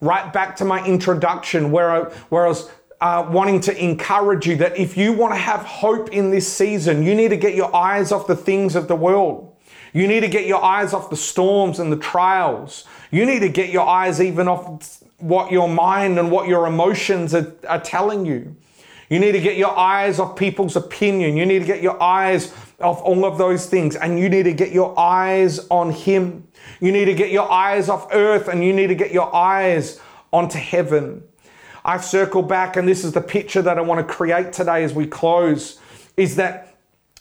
[0.00, 2.70] right back to my introduction where I, where I was
[3.00, 7.02] uh, wanting to encourage you that if you want to have hope in this season,
[7.02, 9.54] you need to get your eyes off the things of the world.
[9.92, 12.84] You need to get your eyes off the storms and the trials.
[13.14, 17.32] You need to get your eyes even off what your mind and what your emotions
[17.32, 18.56] are, are telling you.
[19.08, 21.36] You need to get your eyes off people's opinion.
[21.36, 24.52] You need to get your eyes off all of those things and you need to
[24.52, 26.48] get your eyes on Him.
[26.80, 30.00] You need to get your eyes off earth and you need to get your eyes
[30.32, 31.22] onto heaven.
[31.84, 34.92] I circle back, and this is the picture that I want to create today as
[34.92, 35.78] we close
[36.16, 36.73] is that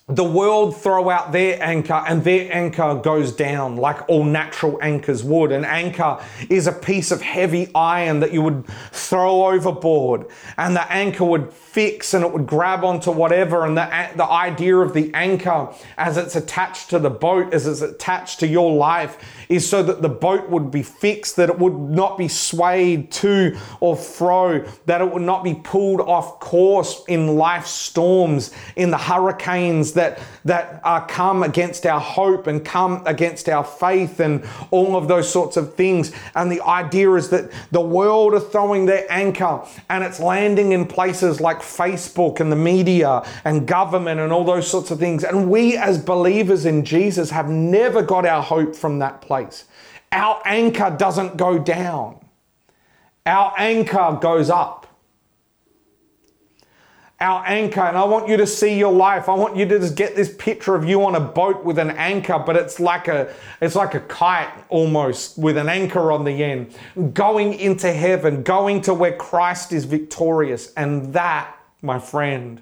[0.10, 5.24] the world throw out their anchor and their anchor goes down like all natural anchors
[5.24, 5.54] would.
[5.54, 10.26] An anchor is a piece of heavy iron that you would throw overboard
[10.58, 13.66] and the anchor would fix and it would grab onto whatever.
[13.66, 17.80] And the, the idea of the anchor as it's attached to the boat, as it's
[17.80, 21.80] attached to your life, is so that the boat would be fixed, that it would
[21.80, 27.38] not be swayed to or fro, that it would not be pulled off course in
[27.38, 33.48] life storms, in the hurricanes that that, that come against our hope and come against
[33.48, 36.12] our faith and all of those sorts of things.
[36.36, 40.86] And the idea is that the world are throwing their anchor and it's landing in
[40.86, 45.24] places like Facebook and the media and government and all those sorts of things.
[45.24, 49.66] And we, as believers in Jesus, have never got our hope from that place.
[50.12, 52.20] Our anchor doesn't go down,
[53.26, 54.83] our anchor goes up
[57.24, 57.80] our anchor.
[57.80, 59.30] And I want you to see your life.
[59.30, 61.92] I want you to just get this picture of you on a boat with an
[61.92, 66.44] anchor, but it's like a it's like a kite almost with an anchor on the
[66.44, 66.76] end,
[67.14, 70.74] going into heaven, going to where Christ is victorious.
[70.74, 72.62] And that, my friend,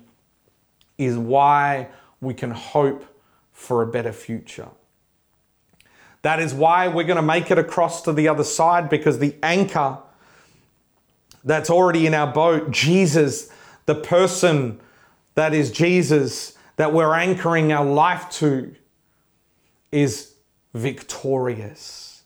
[1.00, 1.88] is why
[2.22, 3.04] we can hope
[3.52, 4.70] for a better future.
[6.22, 9.36] That is why we're going to make it across to the other side because the
[9.42, 9.98] anchor
[11.44, 13.50] that's already in our boat, Jesus,
[13.86, 14.80] the person
[15.36, 18.76] that is Jesus, that we're anchoring our life to,
[19.92, 20.34] is
[20.74, 22.24] victorious.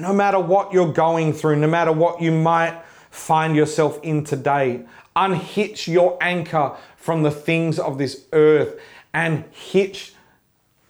[0.00, 4.84] No matter what you're going through, no matter what you might find yourself in today,
[5.14, 8.80] unhitch your anchor from the things of this earth
[9.14, 10.12] and hitch,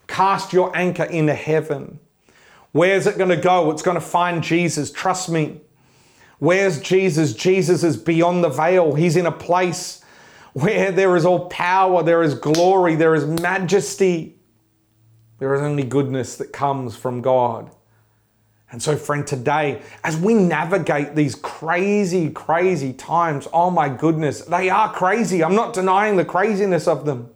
[0.09, 1.99] cast your anchor into heaven.
[2.73, 3.71] Where's it going to go?
[3.71, 4.91] It's going to find Jesus.
[4.91, 5.61] Trust me.
[6.39, 7.33] Where's Jesus?
[7.33, 8.95] Jesus is beyond the veil.
[8.95, 10.03] He's in a place
[10.53, 14.39] where there is all power, there is glory, there is majesty.
[15.39, 17.71] There is only goodness that comes from God.
[18.71, 24.71] And so, friend, today, as we navigate these crazy, crazy times, oh my goodness, they
[24.71, 25.45] are crazy.
[25.45, 27.31] I'm not denying the craziness of them.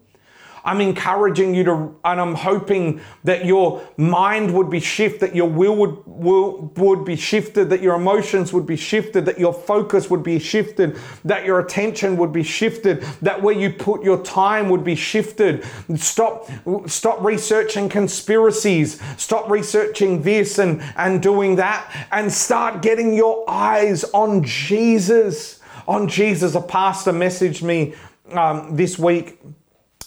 [0.65, 1.73] I'm encouraging you to,
[2.05, 7.05] and I'm hoping that your mind would be shifted, that your will would, will would
[7.05, 11.45] be shifted, that your emotions would be shifted, that your focus would be shifted, that
[11.45, 15.65] your attention would be shifted, that where you put your time would be shifted.
[15.97, 16.49] Stop,
[16.87, 24.05] stop researching conspiracies, stop researching this and, and doing that, and start getting your eyes
[24.13, 25.61] on Jesus.
[25.89, 26.55] On Jesus.
[26.55, 27.95] A pastor messaged me
[28.33, 29.41] um, this week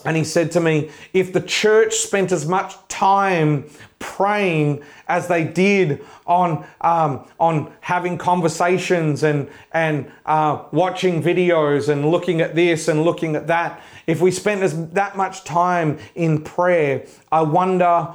[0.06, 3.70] and he said to me, if the church spent as much time
[4.00, 12.10] praying as they did on, um, on having conversations and, and uh, watching videos and
[12.10, 16.44] looking at this and looking at that, if we spent as, that much time in
[16.44, 18.14] prayer, I wonder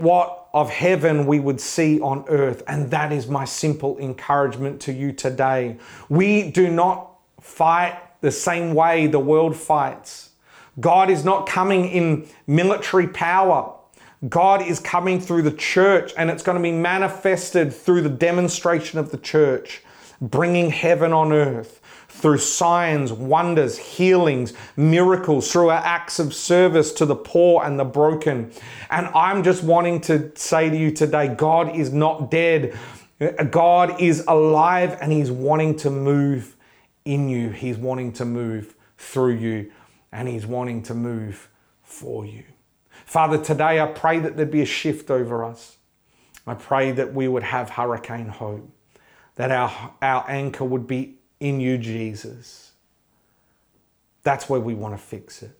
[0.00, 2.62] what of heaven we would see on earth.
[2.66, 5.76] And that is my simple encouragement to you today.
[6.08, 10.25] We do not fight the same way the world fights.
[10.78, 13.72] God is not coming in military power.
[14.28, 18.98] God is coming through the church and it's going to be manifested through the demonstration
[18.98, 19.82] of the church,
[20.20, 27.04] bringing heaven on earth through signs, wonders, healings, miracles, through our acts of service to
[27.04, 28.50] the poor and the broken.
[28.90, 32.76] And I'm just wanting to say to you today God is not dead.
[33.50, 36.56] God is alive and He's wanting to move
[37.04, 39.70] in you, He's wanting to move through you
[40.16, 41.48] and He's wanting to move
[41.82, 42.42] for you.
[43.04, 45.76] Father, today I pray that there'd be a shift over us.
[46.46, 48.68] I pray that we would have hurricane hope,
[49.34, 52.72] that our, our anchor would be in you, Jesus.
[54.22, 55.56] That's where we want to fix it.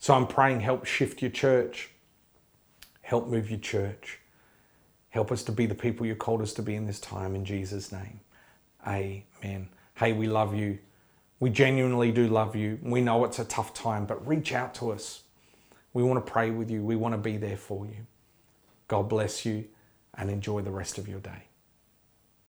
[0.00, 1.90] So I'm praying, help shift your church,
[3.02, 4.18] help move your church.
[5.10, 7.44] Help us to be the people you called us to be in this time in
[7.44, 8.20] Jesus' name.
[8.86, 9.68] Amen.
[9.94, 10.78] Hey, we love you.
[11.40, 12.78] We genuinely do love you.
[12.82, 15.22] We know it's a tough time, but reach out to us.
[15.94, 16.82] We want to pray with you.
[16.82, 18.06] We want to be there for you.
[18.88, 19.64] God bless you
[20.14, 21.49] and enjoy the rest of your day.